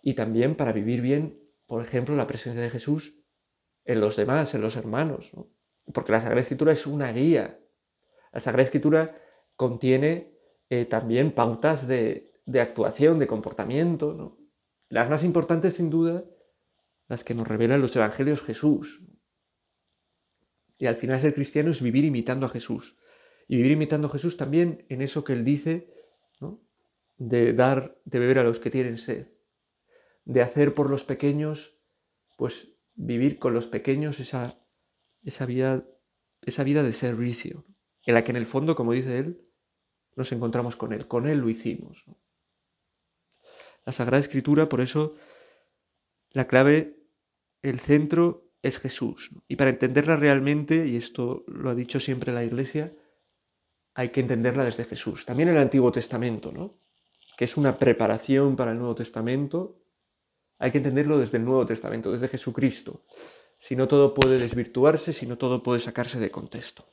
Y 0.00 0.14
también 0.14 0.56
para 0.56 0.72
vivir 0.72 1.02
bien, 1.02 1.38
por 1.66 1.84
ejemplo, 1.84 2.16
la 2.16 2.26
presencia 2.26 2.62
de 2.62 2.70
Jesús 2.70 3.25
en 3.86 4.00
los 4.00 4.16
demás, 4.16 4.54
en 4.54 4.60
los 4.60 4.76
hermanos. 4.76 5.30
Porque 5.92 6.12
la 6.12 6.20
Sagrada 6.20 6.42
Escritura 6.42 6.72
es 6.72 6.86
una 6.86 7.12
guía. 7.12 7.58
La 8.32 8.40
Sagrada 8.40 8.64
Escritura 8.64 9.22
contiene 9.54 10.34
eh, 10.68 10.84
también 10.84 11.32
pautas 11.32 11.86
de, 11.86 12.32
actuación, 12.60 13.18
de 13.18 13.26
comportamiento. 13.26 14.36
Las 14.88 15.08
más 15.08 15.24
importantes, 15.24 15.74
sin 15.74 15.88
duda, 15.88 16.24
las 17.08 17.24
que 17.24 17.34
nos 17.34 17.46
revelan 17.46 17.80
los 17.80 17.94
Evangelios 17.96 18.42
Jesús. 18.42 19.02
Y 20.78 20.86
al 20.86 20.96
final 20.96 21.20
ser 21.20 21.34
cristiano 21.34 21.70
es 21.70 21.80
vivir 21.80 22.04
imitando 22.04 22.46
a 22.46 22.50
Jesús. 22.50 22.98
Y 23.48 23.56
vivir 23.56 23.72
imitando 23.72 24.08
a 24.08 24.10
Jesús 24.10 24.36
también 24.36 24.84
en 24.88 25.00
eso 25.00 25.24
que 25.24 25.32
él 25.32 25.44
dice, 25.44 25.94
de 27.18 27.52
dar 27.54 27.98
de 28.04 28.18
beber 28.18 28.40
a 28.40 28.44
los 28.44 28.60
que 28.60 28.70
tienen 28.70 28.98
sed, 28.98 29.28
de 30.24 30.42
hacer 30.42 30.74
por 30.74 30.90
los 30.90 31.04
pequeños, 31.04 31.78
pues 32.36 32.75
vivir 32.96 33.38
con 33.38 33.54
los 33.54 33.66
pequeños 33.66 34.18
esa, 34.20 34.58
esa, 35.22 35.46
vida, 35.46 35.84
esa 36.42 36.64
vida 36.64 36.82
de 36.82 36.92
servicio, 36.92 37.64
en 38.04 38.14
la 38.14 38.24
que 38.24 38.32
en 38.32 38.36
el 38.36 38.46
fondo, 38.46 38.74
como 38.74 38.92
dice 38.92 39.18
él, 39.18 39.46
nos 40.16 40.32
encontramos 40.32 40.76
con 40.76 40.92
él, 40.92 41.06
con 41.06 41.28
él 41.28 41.38
lo 41.38 41.48
hicimos. 41.48 42.04
La 43.84 43.92
Sagrada 43.92 44.20
Escritura, 44.20 44.68
por 44.68 44.80
eso, 44.80 45.16
la 46.30 46.48
clave, 46.48 46.98
el 47.62 47.78
centro 47.80 48.50
es 48.62 48.78
Jesús. 48.78 49.30
Y 49.46 49.56
para 49.56 49.70
entenderla 49.70 50.16
realmente, 50.16 50.86
y 50.86 50.96
esto 50.96 51.44
lo 51.46 51.70
ha 51.70 51.74
dicho 51.74 52.00
siempre 52.00 52.32
la 52.32 52.44
Iglesia, 52.44 52.92
hay 53.94 54.08
que 54.08 54.20
entenderla 54.20 54.64
desde 54.64 54.84
Jesús. 54.84 55.24
También 55.24 55.48
el 55.50 55.56
Antiguo 55.58 55.92
Testamento, 55.92 56.50
¿no? 56.50 56.78
que 57.36 57.44
es 57.44 57.56
una 57.56 57.78
preparación 57.78 58.56
para 58.56 58.72
el 58.72 58.78
Nuevo 58.78 58.94
Testamento, 58.94 59.78
hay 60.58 60.70
que 60.70 60.78
entenderlo 60.78 61.18
desde 61.18 61.38
el 61.38 61.44
Nuevo 61.44 61.66
Testamento, 61.66 62.12
desde 62.12 62.28
Jesucristo. 62.28 63.02
Si 63.58 63.76
no 63.76 63.88
todo 63.88 64.14
puede 64.14 64.38
desvirtuarse, 64.38 65.12
si 65.12 65.26
no 65.26 65.38
todo 65.38 65.62
puede 65.62 65.80
sacarse 65.80 66.18
de 66.18 66.30
contexto. 66.30 66.84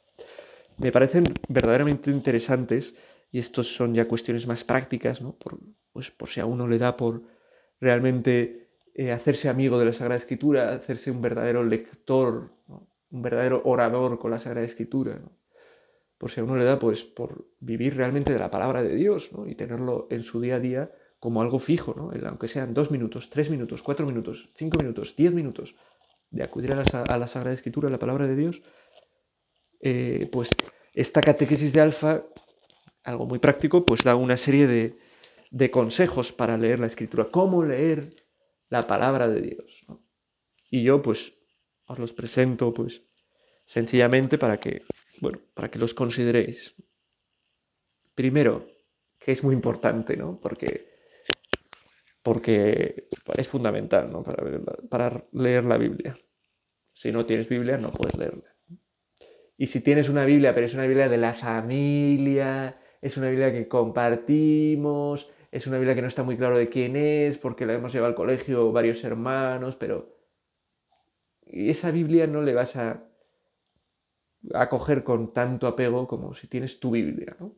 Me 0.77 0.91
parecen 0.91 1.25
verdaderamente 1.47 2.09
interesantes, 2.09 2.95
y 3.31 3.39
estos 3.39 3.75
son 3.75 3.93
ya 3.93 4.05
cuestiones 4.05 4.47
más 4.47 4.63
prácticas, 4.63 5.21
¿no? 5.21 5.33
por, 5.33 5.59
pues 5.91 6.11
por 6.11 6.29
si 6.29 6.39
a 6.39 6.45
uno 6.45 6.67
le 6.67 6.77
da 6.77 6.95
por 6.95 7.23
realmente 7.79 8.69
eh, 8.93 9.11
hacerse 9.11 9.49
amigo 9.49 9.79
de 9.79 9.85
la 9.85 9.93
Sagrada 9.93 10.19
Escritura, 10.19 10.71
hacerse 10.71 11.09
un 11.11 11.21
verdadero 11.21 11.63
lector, 11.63 12.51
un 12.67 13.21
verdadero 13.21 13.61
orador 13.65 14.19
con 14.19 14.31
la 14.31 14.39
Sagrada 14.39 14.65
Escritura. 14.65 15.19
Por 16.17 16.31
si 16.31 16.39
a 16.39 16.43
uno 16.43 16.55
le 16.55 16.63
da, 16.63 16.79
pues, 16.79 17.03
por 17.03 17.47
vivir 17.59 17.97
realmente 17.97 18.31
de 18.31 18.39
la 18.39 18.51
palabra 18.51 18.83
de 18.83 18.95
Dios 18.95 19.31
y 19.45 19.55
tenerlo 19.55 20.07
en 20.09 20.23
su 20.23 20.39
día 20.39 20.55
a 20.55 20.59
día 20.59 20.91
como 21.23 21.41
algo 21.41 21.59
fijo, 21.59 21.93
¿no? 21.95 22.11
aunque 22.27 22.49
sean 22.49 22.73
dos 22.73 22.91
minutos, 22.91 23.29
tres 23.29 23.49
minutos, 23.49 23.81
cuatro 23.81 24.05
minutos, 24.05 24.49
cinco 24.57 24.77
minutos, 24.77 25.15
diez 25.15 25.33
minutos, 25.33 25.73
de 26.29 26.43
acudir 26.43 26.73
a 26.73 26.83
la, 27.17 27.27
Sagrada 27.29 27.53
Escritura, 27.53 27.87
a 27.87 27.91
la 27.91 27.97
palabra 27.97 28.27
de 28.27 28.35
Dios, 28.35 28.61
eh, 29.79 30.27
pues 30.33 30.49
esta 30.93 31.21
catequesis 31.21 31.71
de 31.71 31.79
alfa, 31.79 32.25
algo 33.05 33.25
muy 33.25 33.39
práctico, 33.39 33.85
pues 33.85 34.03
da 34.03 34.17
una 34.17 34.35
serie 34.35 34.67
de, 34.67 34.97
de 35.49 35.71
consejos 35.71 36.33
para 36.33 36.57
leer 36.57 36.81
la 36.81 36.87
Escritura. 36.87 37.29
¿Cómo 37.31 37.63
leer 37.63 38.09
la 38.67 38.85
palabra 38.85 39.29
de 39.29 39.41
Dios. 39.41 39.85
Y 40.69 40.83
yo 40.83 41.01
pues 41.01 41.33
os 41.85 41.99
los 41.99 42.11
presento 42.11 42.73
pues 42.73 43.03
sencillamente 43.65 44.37
para 44.37 44.59
que, 44.59 44.81
bueno, 45.21 45.39
para 45.53 45.71
que 45.71 45.79
los 45.79 45.93
consideréis. 45.93 46.75
Primero, 48.13 48.67
que 49.19 49.31
es 49.31 49.43
muy 49.43 49.55
importante, 49.55 50.17
¿no? 50.17 50.39
Porque, 50.41 50.92
porque 52.23 53.07
es 53.35 53.47
fundamental, 53.47 54.11
¿no? 54.11 54.23
Para, 54.23 54.43
para 54.89 55.25
leer 55.33 55.65
la 55.65 55.77
Biblia. 55.77 56.17
Si 56.93 57.11
no 57.11 57.25
tienes 57.25 57.49
Biblia, 57.49 57.77
no 57.77 57.91
puedes 57.91 58.17
leerla. 58.17 58.53
Y 59.57 59.67
si 59.67 59.81
tienes 59.81 60.09
una 60.09 60.25
Biblia, 60.25 60.53
pero 60.53 60.65
es 60.65 60.73
una 60.73 60.85
Biblia 60.85 61.09
de 61.09 61.17
la 61.17 61.33
familia, 61.33 62.79
es 63.01 63.17
una 63.17 63.29
Biblia 63.29 63.51
que 63.51 63.67
compartimos, 63.67 65.29
es 65.51 65.67
una 65.67 65.77
Biblia 65.77 65.95
que 65.95 66.01
no 66.01 66.07
está 66.07 66.23
muy 66.23 66.37
claro 66.37 66.57
de 66.57 66.69
quién 66.69 66.95
es, 66.95 67.37
porque 67.37 67.65
la 67.65 67.73
hemos 67.73 67.93
llevado 67.93 68.09
al 68.09 68.15
colegio 68.15 68.71
varios 68.71 69.03
hermanos, 69.03 69.75
pero 69.75 70.17
esa 71.45 71.91
Biblia 71.91 72.25
no 72.25 72.41
le 72.41 72.53
vas 72.53 72.75
a, 72.75 73.03
acoger 74.53 75.03
con 75.03 75.33
tanto 75.33 75.67
apego 75.67 76.07
como 76.07 76.33
si 76.33 76.47
tienes 76.47 76.79
tu 76.79 76.91
Biblia, 76.91 77.35
¿no? 77.39 77.55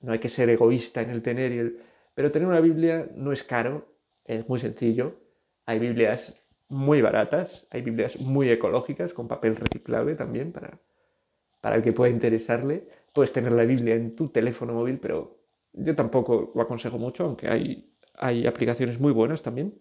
No 0.00 0.12
hay 0.12 0.20
que 0.20 0.30
ser 0.30 0.48
egoísta 0.48 1.02
en 1.02 1.10
el 1.10 1.22
tener 1.22 1.52
y 1.52 1.58
el... 1.58 1.82
Pero 2.18 2.32
tener 2.32 2.48
una 2.48 2.58
Biblia 2.58 3.08
no 3.14 3.30
es 3.30 3.44
caro, 3.44 3.94
es 4.24 4.48
muy 4.48 4.58
sencillo. 4.58 5.20
Hay 5.66 5.78
Biblias 5.78 6.34
muy 6.66 7.00
baratas, 7.00 7.68
hay 7.70 7.82
Biblias 7.82 8.18
muy 8.18 8.50
ecológicas, 8.50 9.14
con 9.14 9.28
papel 9.28 9.54
reciclable 9.54 10.16
también, 10.16 10.50
para, 10.50 10.80
para 11.60 11.76
el 11.76 11.82
que 11.84 11.92
pueda 11.92 12.10
interesarle. 12.10 12.88
puedes 13.12 13.32
tener 13.32 13.52
la 13.52 13.62
Biblia 13.62 13.94
en 13.94 14.16
tu 14.16 14.30
teléfono 14.30 14.72
móvil, 14.72 14.98
pero 14.98 15.38
yo 15.72 15.94
tampoco 15.94 16.50
lo 16.56 16.60
aconsejo 16.60 16.98
mucho, 16.98 17.24
aunque 17.24 17.46
hay, 17.46 17.94
hay 18.14 18.48
aplicaciones 18.48 18.98
muy 18.98 19.12
buenas 19.12 19.40
también. 19.40 19.80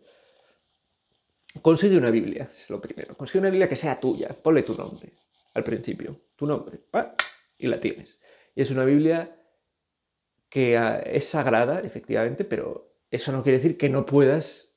Consigue 1.63 1.97
una 1.97 2.12
Biblia, 2.12 2.52
es 2.54 2.69
lo 2.69 2.80
primero. 2.80 3.17
Consigue 3.17 3.39
una 3.39 3.50
Biblia 3.50 3.67
que 3.67 3.78
sea 3.78 4.00
tuya. 4.00 4.30
Ponle 4.30 4.62
tu 4.62 4.76
nombre 4.76 5.12
al 5.56 5.63
principio. 5.63 6.15
Tu 6.36 6.45
nombre. 6.45 6.82
Y 7.58 7.65
la 7.65 7.80
tienes. 7.80 8.19
Y 8.54 8.62
es 8.62 8.69
una 8.69 8.86
Biblia 8.86 9.37
que 10.49 10.77
ah, 10.77 10.99
es 10.99 11.29
sagrada, 11.29 11.81
efectivamente, 11.81 12.45
pero 12.45 12.95
eso 13.12 13.31
no 13.31 13.43
quiere 13.43 13.57
decir 13.57 13.77
que 13.77 13.89
no 13.89 14.05
puedas. 14.05 14.69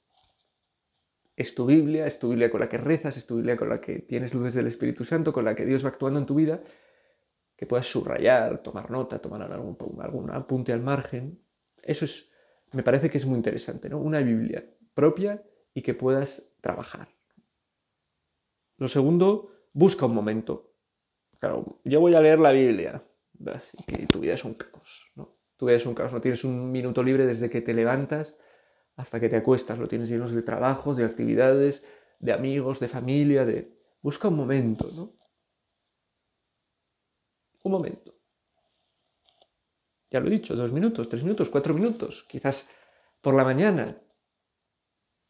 Es 1.36 1.54
tu 1.54 1.66
Biblia, 1.66 2.06
es 2.06 2.18
tu 2.18 2.28
Biblia 2.30 2.50
con 2.50 2.60
la 2.60 2.68
que 2.68 2.78
rezas, 2.78 3.16
es 3.16 3.26
tu 3.26 3.36
Biblia 3.36 3.56
con 3.56 3.68
la 3.68 3.80
que 3.80 4.00
tienes 4.00 4.34
luces 4.34 4.54
del 4.54 4.66
Espíritu 4.66 5.04
Santo, 5.04 5.32
con 5.32 5.44
la 5.44 5.54
que 5.54 5.64
Dios 5.64 5.84
va 5.84 5.88
actuando 5.88 6.18
en 6.20 6.26
tu 6.26 6.34
vida, 6.34 6.62
que 7.56 7.66
puedas 7.66 7.86
subrayar, 7.86 8.62
tomar 8.62 8.90
nota, 8.90 9.20
tomar 9.20 9.42
algún, 9.42 9.76
algún 10.00 10.30
apunte 10.30 10.72
al 10.72 10.82
margen. 10.82 11.42
Eso 11.82 12.04
es, 12.04 12.30
me 12.72 12.82
parece 12.82 13.08
que 13.08 13.18
es 13.18 13.26
muy 13.26 13.36
interesante, 13.36 13.88
¿no? 13.88 13.98
Una 13.98 14.20
Biblia 14.20 14.64
propia 14.92 15.42
y 15.72 15.82
que 15.82 15.94
puedas 15.94 16.42
trabajar. 16.60 17.08
Lo 18.76 18.88
segundo, 18.88 19.52
busca 19.72 20.06
un 20.06 20.14
momento. 20.14 20.74
Claro, 21.38 21.80
yo 21.84 22.00
voy 22.00 22.14
a 22.14 22.20
leer 22.20 22.38
la 22.38 22.52
Biblia. 22.52 23.02
Y 23.86 24.06
tu 24.06 24.20
vida 24.20 24.34
es 24.34 24.44
un 24.44 24.54
caos, 24.54 25.10
¿no? 25.14 25.39
Tu 25.60 25.66
vida 25.66 25.76
es 25.76 25.84
un 25.84 25.94
caos, 25.94 26.10
no 26.10 26.22
tienes 26.22 26.42
un 26.42 26.72
minuto 26.72 27.02
libre 27.02 27.26
desde 27.26 27.50
que 27.50 27.60
te 27.60 27.74
levantas 27.74 28.34
hasta 28.96 29.20
que 29.20 29.28
te 29.28 29.36
acuestas, 29.36 29.78
lo 29.78 29.88
tienes 29.88 30.08
llenos 30.08 30.32
de 30.32 30.40
trabajos, 30.40 30.96
de 30.96 31.04
actividades, 31.04 31.84
de 32.18 32.32
amigos, 32.32 32.80
de 32.80 32.88
familia, 32.88 33.44
de... 33.44 33.78
Busca 34.00 34.28
un 34.28 34.36
momento, 34.36 34.90
¿no? 34.90 35.12
Un 37.62 37.72
momento. 37.72 38.14
Ya 40.10 40.20
lo 40.20 40.28
he 40.28 40.30
dicho, 40.30 40.56
dos 40.56 40.72
minutos, 40.72 41.10
tres 41.10 41.22
minutos, 41.22 41.50
cuatro 41.50 41.74
minutos, 41.74 42.24
quizás 42.26 42.66
por 43.20 43.34
la 43.34 43.44
mañana, 43.44 44.00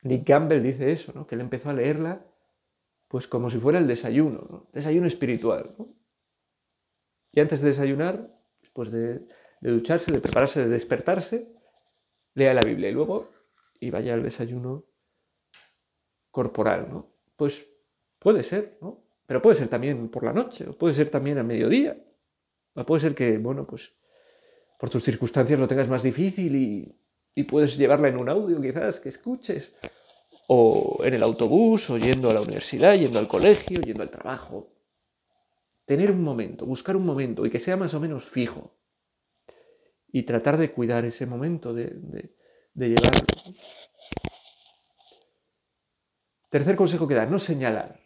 Nick 0.03 0.29
Campbell 0.29 0.62
dice 0.62 0.93
eso, 0.93 1.12
¿no? 1.12 1.27
que 1.27 1.35
él 1.35 1.40
empezó 1.40 1.71
a 1.71 1.75
leerla 1.75 2.25
pues 3.09 3.27
como 3.27 3.51
si 3.51 3.59
fuera 3.59 3.81
el 3.81 3.88
desayuno, 3.88 4.47
¿no? 4.49 4.71
desayuno 4.73 5.09
espiritual. 5.09 5.75
Y 7.33 7.40
antes 7.40 7.62
de 7.62 7.71
desayunar, 7.71 8.33
después 8.61 8.93
de, 8.93 9.27
ducharse, 9.68 10.12
de 10.12 10.20
prepararse, 10.20 10.61
de 10.61 10.68
despertarse, 10.68 11.53
lea 12.35 12.55
la 12.55 12.62
Biblia 12.62 12.88
y 12.88 12.92
luego 12.92 13.31
y 13.79 13.90
vaya 13.90 14.14
al 14.14 14.23
desayuno 14.23 14.85
corporal. 16.31 16.88
¿no? 16.90 17.12
Pues 17.37 17.66
puede 18.18 18.42
ser, 18.42 18.79
¿no? 18.81 19.05
pero 19.27 19.42
puede 19.42 19.57
ser 19.57 19.68
también 19.68 20.09
por 20.09 20.25
la 20.25 20.33
noche, 20.33 20.68
o 20.68 20.73
puede 20.77 20.94
ser 20.94 21.11
también 21.11 21.38
a 21.38 21.42
mediodía, 21.42 22.03
o 22.75 22.85
puede 22.85 23.01
ser 23.01 23.14
que, 23.14 23.38
bueno, 23.38 23.66
pues 23.66 23.92
por 24.79 24.90
tus 24.90 25.05
circunstancias 25.05 25.59
lo 25.59 25.68
tengas 25.68 25.88
más 25.88 26.03
difícil 26.03 26.57
y, 26.57 27.01
y 27.35 27.44
puedes 27.44 27.77
llevarla 27.77 28.09
en 28.09 28.16
un 28.16 28.29
audio 28.29 28.61
quizás 28.61 29.01
que 29.01 29.11
escuches, 29.11 29.73
o 30.49 30.99
en 31.05 31.14
el 31.14 31.23
autobús, 31.23 31.90
o 31.90 31.99
yendo 31.99 32.29
a 32.29 32.35
la 32.35 32.40
universidad, 32.40 32.96
yendo 32.96 33.20
al 33.20 33.29
colegio, 33.29 33.81
yendo 33.81 34.03
al 34.03 34.11
trabajo. 34.11 34.73
Tener 35.85 36.11
un 36.11 36.23
momento, 36.23 36.66
buscar 36.66 36.96
un 36.96 37.07
momento 37.07 37.46
y 37.46 37.51
que 37.51 37.61
sea 37.61 37.77
más 37.77 37.94
o 37.94 38.01
menos 38.01 38.25
fijo. 38.25 38.80
Y 40.12 40.25
tratar 40.25 40.57
de 40.57 40.73
cuidar 40.73 41.05
ese 41.05 41.27
momento, 41.27 41.73
de, 41.73 42.35
llevarlo. 42.75 43.27
Tercer 46.49 46.77
consejo 46.77 47.07
que 47.07 47.14
da, 47.14 47.27
no 47.27 47.38
señalar. 47.38 48.01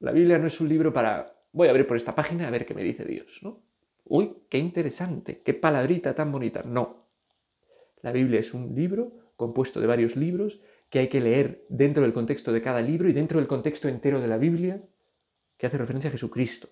La 0.00 0.12
Biblia 0.12 0.38
no 0.38 0.46
es 0.46 0.60
un 0.60 0.68
libro 0.68 0.92
para, 0.92 1.32
voy 1.52 1.68
a 1.68 1.70
abrir 1.70 1.86
por 1.86 1.96
esta 1.96 2.14
página 2.14 2.48
a 2.48 2.50
ver 2.50 2.66
qué 2.66 2.74
me 2.74 2.82
dice 2.82 3.04
Dios, 3.04 3.38
¿no? 3.42 3.62
Uy, 4.04 4.36
qué 4.48 4.58
interesante, 4.58 5.42
qué 5.42 5.54
palabrita 5.54 6.14
tan 6.14 6.30
bonita. 6.30 6.62
No, 6.64 7.06
la 8.02 8.12
Biblia 8.12 8.40
es 8.40 8.54
un 8.54 8.74
libro 8.74 9.32
compuesto 9.36 9.80
de 9.80 9.86
varios 9.86 10.16
libros 10.16 10.60
que 10.90 11.00
hay 11.00 11.08
que 11.08 11.20
leer 11.20 11.64
dentro 11.68 12.02
del 12.02 12.12
contexto 12.12 12.52
de 12.52 12.62
cada 12.62 12.80
libro 12.80 13.08
y 13.08 13.12
dentro 13.12 13.38
del 13.38 13.48
contexto 13.48 13.88
entero 13.88 14.20
de 14.20 14.28
la 14.28 14.38
Biblia 14.38 14.82
que 15.56 15.66
hace 15.66 15.78
referencia 15.78 16.08
a 16.08 16.12
Jesucristo 16.12 16.68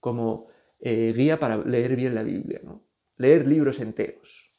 como 0.00 0.48
eh, 0.78 1.12
guía 1.16 1.38
para 1.38 1.56
leer 1.56 1.96
bien 1.96 2.14
la 2.14 2.22
Biblia, 2.22 2.60
¿no? 2.62 2.85
Leer 3.16 3.46
libros 3.46 3.80
enteros 3.80 4.52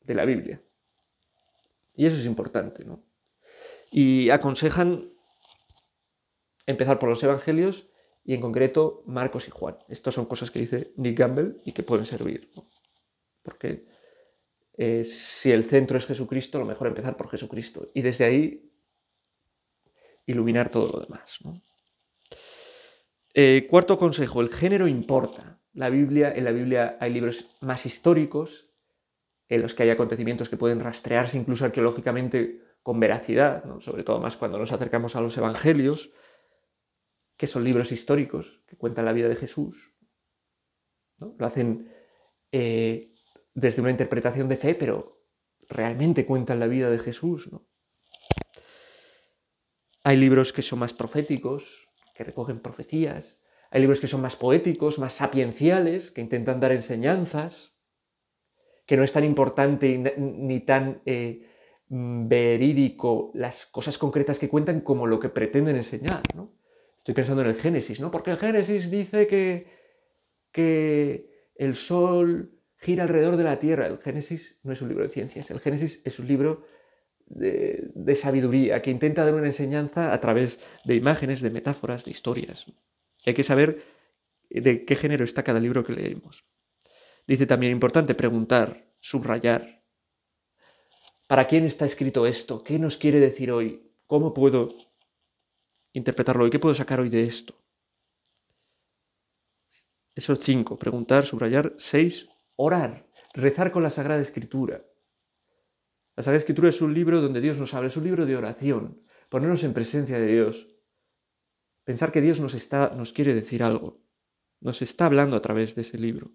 de 0.00 0.14
la 0.14 0.24
Biblia. 0.24 0.62
Y 1.94 2.06
eso 2.06 2.16
es 2.16 2.26
importante. 2.26 2.84
¿no? 2.84 3.04
Y 3.90 4.30
aconsejan 4.30 5.12
empezar 6.66 6.98
por 6.98 7.08
los 7.08 7.22
Evangelios 7.22 7.88
y 8.24 8.34
en 8.34 8.40
concreto 8.40 9.02
Marcos 9.06 9.48
y 9.48 9.50
Juan. 9.50 9.78
Estas 9.88 10.14
son 10.14 10.26
cosas 10.26 10.50
que 10.50 10.60
dice 10.60 10.92
Nick 10.96 11.18
Gamble 11.18 11.56
y 11.64 11.72
que 11.72 11.82
pueden 11.82 12.06
servir. 12.06 12.50
Porque 13.42 13.86
eh, 14.76 15.04
si 15.04 15.50
el 15.50 15.64
centro 15.64 15.98
es 15.98 16.06
Jesucristo, 16.06 16.58
lo 16.58 16.66
mejor 16.66 16.88
empezar 16.88 17.16
por 17.16 17.30
Jesucristo. 17.30 17.90
Y 17.94 18.02
desde 18.02 18.24
ahí 18.24 18.70
iluminar 20.26 20.70
todo 20.70 20.92
lo 20.92 21.00
demás. 21.00 21.38
Eh, 23.34 23.66
cuarto 23.68 23.98
consejo, 23.98 24.40
el 24.40 24.50
género 24.50 24.86
importa. 24.86 25.57
La 25.78 25.90
Biblia, 25.90 26.32
en 26.34 26.42
la 26.42 26.50
Biblia 26.50 26.96
hay 26.98 27.12
libros 27.12 27.56
más 27.60 27.86
históricos, 27.86 28.66
en 29.48 29.62
los 29.62 29.76
que 29.76 29.84
hay 29.84 29.90
acontecimientos 29.90 30.48
que 30.48 30.56
pueden 30.56 30.80
rastrearse 30.80 31.38
incluso 31.38 31.64
arqueológicamente 31.64 32.64
con 32.82 32.98
veracidad, 32.98 33.62
sobre 33.80 34.02
todo 34.02 34.18
más 34.18 34.36
cuando 34.36 34.58
nos 34.58 34.72
acercamos 34.72 35.14
a 35.14 35.20
los 35.20 35.38
evangelios, 35.38 36.10
que 37.36 37.46
son 37.46 37.62
libros 37.62 37.92
históricos 37.92 38.60
que 38.66 38.76
cuentan 38.76 39.04
la 39.04 39.12
vida 39.12 39.28
de 39.28 39.36
Jesús. 39.36 39.94
Lo 41.18 41.46
hacen 41.46 41.94
eh, 42.50 43.14
desde 43.54 43.80
una 43.80 43.92
interpretación 43.92 44.48
de 44.48 44.56
fe, 44.56 44.74
pero 44.74 45.22
realmente 45.68 46.26
cuentan 46.26 46.58
la 46.58 46.66
vida 46.66 46.90
de 46.90 46.98
Jesús. 46.98 47.48
Hay 50.02 50.16
libros 50.16 50.52
que 50.52 50.62
son 50.62 50.80
más 50.80 50.92
proféticos, 50.92 51.62
que 52.16 52.24
recogen 52.24 52.58
profecías. 52.58 53.40
Hay 53.70 53.80
libros 53.80 54.00
que 54.00 54.08
son 54.08 54.22
más 54.22 54.36
poéticos, 54.36 54.98
más 54.98 55.14
sapienciales, 55.14 56.10
que 56.10 56.20
intentan 56.20 56.60
dar 56.60 56.72
enseñanzas, 56.72 57.74
que 58.86 58.96
no 58.96 59.04
es 59.04 59.12
tan 59.12 59.24
importante 59.24 60.14
ni 60.16 60.60
tan 60.60 61.02
eh, 61.04 61.46
verídico 61.88 63.30
las 63.34 63.66
cosas 63.66 63.98
concretas 63.98 64.38
que 64.38 64.48
cuentan 64.48 64.80
como 64.80 65.06
lo 65.06 65.20
que 65.20 65.28
pretenden 65.28 65.76
enseñar. 65.76 66.22
¿no? 66.34 66.52
Estoy 66.98 67.14
pensando 67.14 67.42
en 67.42 67.48
el 67.48 67.56
Génesis, 67.56 68.00
¿no? 68.00 68.10
Porque 68.10 68.30
el 68.30 68.38
Génesis 68.38 68.90
dice 68.90 69.26
que, 69.26 69.66
que 70.52 71.50
el 71.56 71.76
sol 71.76 72.52
gira 72.78 73.02
alrededor 73.02 73.36
de 73.36 73.44
la 73.44 73.58
Tierra. 73.58 73.86
El 73.86 73.98
Génesis 73.98 74.60
no 74.62 74.72
es 74.72 74.80
un 74.80 74.88
libro 74.88 75.04
de 75.04 75.10
ciencias, 75.10 75.50
el 75.50 75.60
Génesis 75.60 76.00
es 76.04 76.18
un 76.18 76.28
libro 76.28 76.64
de, 77.26 78.16
sabiduría 78.16 78.80
que 78.82 78.90
intenta 78.90 79.24
dar 79.24 79.34
una 79.34 79.46
enseñanza 79.46 80.12
a 80.12 80.20
través 80.20 80.60
de 80.84 80.94
imágenes, 80.94 81.40
de 81.40 81.50
metáforas, 81.50 82.04
de 82.04 82.10
historias. 82.10 82.66
Hay 83.26 83.34
que 83.34 83.44
saber 83.44 83.84
de 84.50 84.84
qué 84.84 84.96
género 84.96 85.24
está 85.24 85.42
cada 85.42 85.60
libro 85.60 85.84
que 85.84 85.92
leemos. 85.92 86.44
Dice 87.26 87.46
también 87.46 87.72
importante 87.72 88.14
preguntar, 88.14 88.94
subrayar. 89.00 89.84
¿Para 91.26 91.46
quién 91.46 91.66
está 91.66 91.84
escrito 91.84 92.26
esto? 92.26 92.64
¿Qué 92.64 92.78
nos 92.78 92.96
quiere 92.96 93.20
decir 93.20 93.50
hoy? 93.50 93.92
¿Cómo 94.06 94.32
puedo 94.32 94.74
interpretarlo 95.92 96.44
hoy? 96.44 96.50
¿Qué 96.50 96.58
puedo 96.58 96.74
sacar 96.74 97.00
hoy 97.00 97.10
de 97.10 97.24
esto? 97.24 97.54
Eso 100.14 100.32
es 100.32 100.40
cinco. 100.40 100.78
Preguntar, 100.78 101.26
subrayar. 101.26 101.74
Seis, 101.76 102.28
orar, 102.56 103.06
rezar 103.34 103.70
con 103.70 103.82
la 103.82 103.90
Sagrada 103.90 104.22
Escritura. 104.22 104.82
La 106.16 106.22
Sagrada 106.22 106.38
Escritura 106.38 106.70
es 106.70 106.80
un 106.80 106.94
libro 106.94 107.20
donde 107.20 107.40
Dios 107.40 107.58
nos 107.58 107.74
habla, 107.74 107.88
es 107.88 107.96
un 107.96 108.04
libro 108.04 108.26
de 108.26 108.36
oración, 108.36 109.02
ponernos 109.28 109.62
en 109.62 109.74
presencia 109.74 110.18
de 110.18 110.26
Dios, 110.26 110.66
pensar 111.88 112.12
que 112.12 112.20
Dios 112.20 112.38
nos, 112.38 112.52
está, 112.52 112.92
nos 112.94 113.14
quiere 113.14 113.32
decir 113.32 113.62
algo, 113.62 114.02
nos 114.60 114.82
está 114.82 115.06
hablando 115.06 115.38
a 115.38 115.40
través 115.40 115.74
de 115.74 115.80
ese 115.80 115.96
libro. 115.96 116.32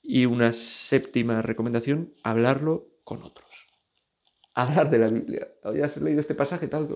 Y 0.00 0.24
una 0.24 0.50
séptima 0.52 1.42
recomendación, 1.42 2.14
hablarlo 2.22 2.88
con 3.04 3.22
otros. 3.22 3.68
Hablar 4.54 4.88
de 4.88 4.98
la 4.98 5.08
Biblia. 5.08 5.46
¿Has 5.84 5.98
leído 5.98 6.20
este 6.20 6.34
pasaje? 6.34 6.68
Tal? 6.68 6.86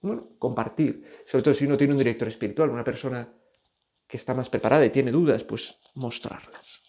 Bueno, 0.00 0.30
compartir. 0.38 1.04
Sobre 1.26 1.42
todo 1.42 1.52
si 1.52 1.66
uno 1.66 1.76
tiene 1.76 1.92
un 1.92 1.98
director 1.98 2.26
espiritual, 2.26 2.70
una 2.70 2.84
persona 2.84 3.30
que 4.06 4.16
está 4.16 4.32
más 4.32 4.48
preparada 4.48 4.86
y 4.86 4.90
tiene 4.90 5.12
dudas, 5.12 5.44
pues 5.44 5.78
mostrarlas. 5.94 6.84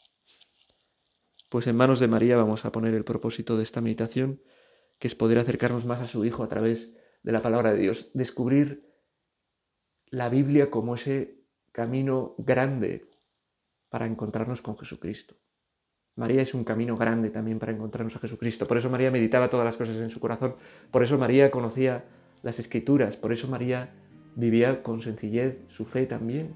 Pues 1.49 1.67
en 1.67 1.75
manos 1.75 1.99
de 1.99 2.07
María 2.07 2.37
vamos 2.37 2.63
a 2.63 2.71
poner 2.71 2.93
el 2.93 3.03
propósito 3.03 3.57
de 3.57 3.63
esta 3.63 3.81
meditación, 3.81 4.41
que 4.97 5.09
es 5.09 5.15
poder 5.15 5.39
acercarnos 5.39 5.83
más 5.83 5.99
a 5.99 6.07
su 6.07 6.23
Hijo 6.23 6.41
a 6.41 6.47
través 6.47 6.95
de 7.21 7.33
la 7.33 7.41
palabra 7.41 7.73
de 7.73 7.79
Dios, 7.79 8.11
descubrir 8.13 8.94
la 10.15 10.29
Biblia 10.29 10.71
como 10.71 10.95
ese 10.95 11.41
camino 11.73 12.35
grande 12.37 13.05
para 13.89 14.05
encontrarnos 14.05 14.61
con 14.61 14.77
Jesucristo. 14.77 15.35
María 16.15 16.41
es 16.41 16.53
un 16.53 16.63
camino 16.63 16.95
grande 16.95 17.29
también 17.29 17.59
para 17.59 17.73
encontrarnos 17.73 18.15
a 18.15 18.19
Jesucristo. 18.19 18.65
Por 18.65 18.77
eso 18.77 18.89
María 18.89 19.11
meditaba 19.11 19.49
todas 19.49 19.65
las 19.65 19.75
cosas 19.75 19.97
en 19.97 20.09
su 20.09 20.21
corazón. 20.21 20.55
Por 20.89 21.03
eso 21.03 21.17
María 21.17 21.51
conocía 21.51 22.05
las 22.43 22.59
escrituras. 22.59 23.17
Por 23.17 23.33
eso 23.33 23.49
María 23.49 23.89
vivía 24.37 24.83
con 24.83 25.01
sencillez 25.01 25.57
su 25.67 25.83
fe 25.83 26.05
también. 26.05 26.53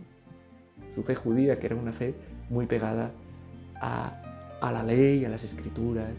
Su 0.96 1.04
fe 1.04 1.16
judía, 1.16 1.60
que 1.60 1.66
era 1.66 1.76
una 1.76 1.92
fe 1.92 2.14
muy 2.50 2.66
pegada 2.66 3.12
a, 3.82 4.22
a 4.62 4.72
la 4.72 4.84
ley, 4.84 5.26
a 5.26 5.30
las 5.30 5.44
escrituras. 5.44 6.14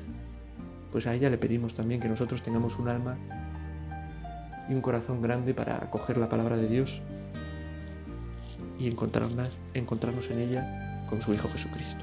Pues 0.92 1.06
a 1.06 1.14
ella 1.14 1.30
le 1.30 1.38
pedimos 1.38 1.72
también 1.72 2.02
que 2.02 2.08
nosotros 2.08 2.42
tengamos 2.42 2.78
un 2.78 2.88
alma 2.88 3.16
y 4.70 4.74
un 4.74 4.80
corazón 4.80 5.20
grande 5.20 5.52
para 5.52 5.76
acoger 5.76 6.16
la 6.16 6.28
palabra 6.28 6.56
de 6.56 6.68
Dios 6.68 7.02
y 8.78 8.86
encontrarnos, 8.86 9.58
encontrarnos 9.74 10.30
en 10.30 10.38
ella 10.38 11.06
con 11.10 11.20
su 11.20 11.34
Hijo 11.34 11.48
Jesucristo. 11.48 12.02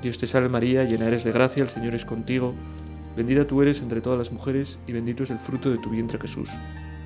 Dios 0.00 0.16
te 0.16 0.26
salve 0.26 0.48
María, 0.48 0.84
llena 0.84 1.08
eres 1.08 1.24
de 1.24 1.32
gracia, 1.32 1.62
el 1.62 1.68
Señor 1.68 1.94
es 1.94 2.04
contigo, 2.04 2.54
bendita 3.16 3.46
tú 3.46 3.60
eres 3.60 3.82
entre 3.82 4.00
todas 4.00 4.18
las 4.18 4.32
mujeres 4.32 4.78
y 4.86 4.92
bendito 4.92 5.24
es 5.24 5.30
el 5.30 5.38
fruto 5.38 5.70
de 5.70 5.78
tu 5.78 5.90
vientre 5.90 6.18
Jesús. 6.18 6.48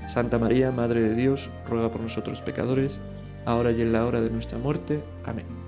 Santa 0.06 0.38
María, 0.38 0.70
Madre 0.70 1.00
de 1.00 1.14
Dios, 1.14 1.50
ruega 1.66 1.88
por 1.88 2.02
nosotros 2.02 2.42
pecadores, 2.42 3.00
ahora 3.46 3.72
y 3.72 3.80
en 3.80 3.92
la 3.92 4.04
hora 4.04 4.20
de 4.20 4.30
nuestra 4.30 4.58
muerte. 4.58 5.02
Amén. 5.24 5.63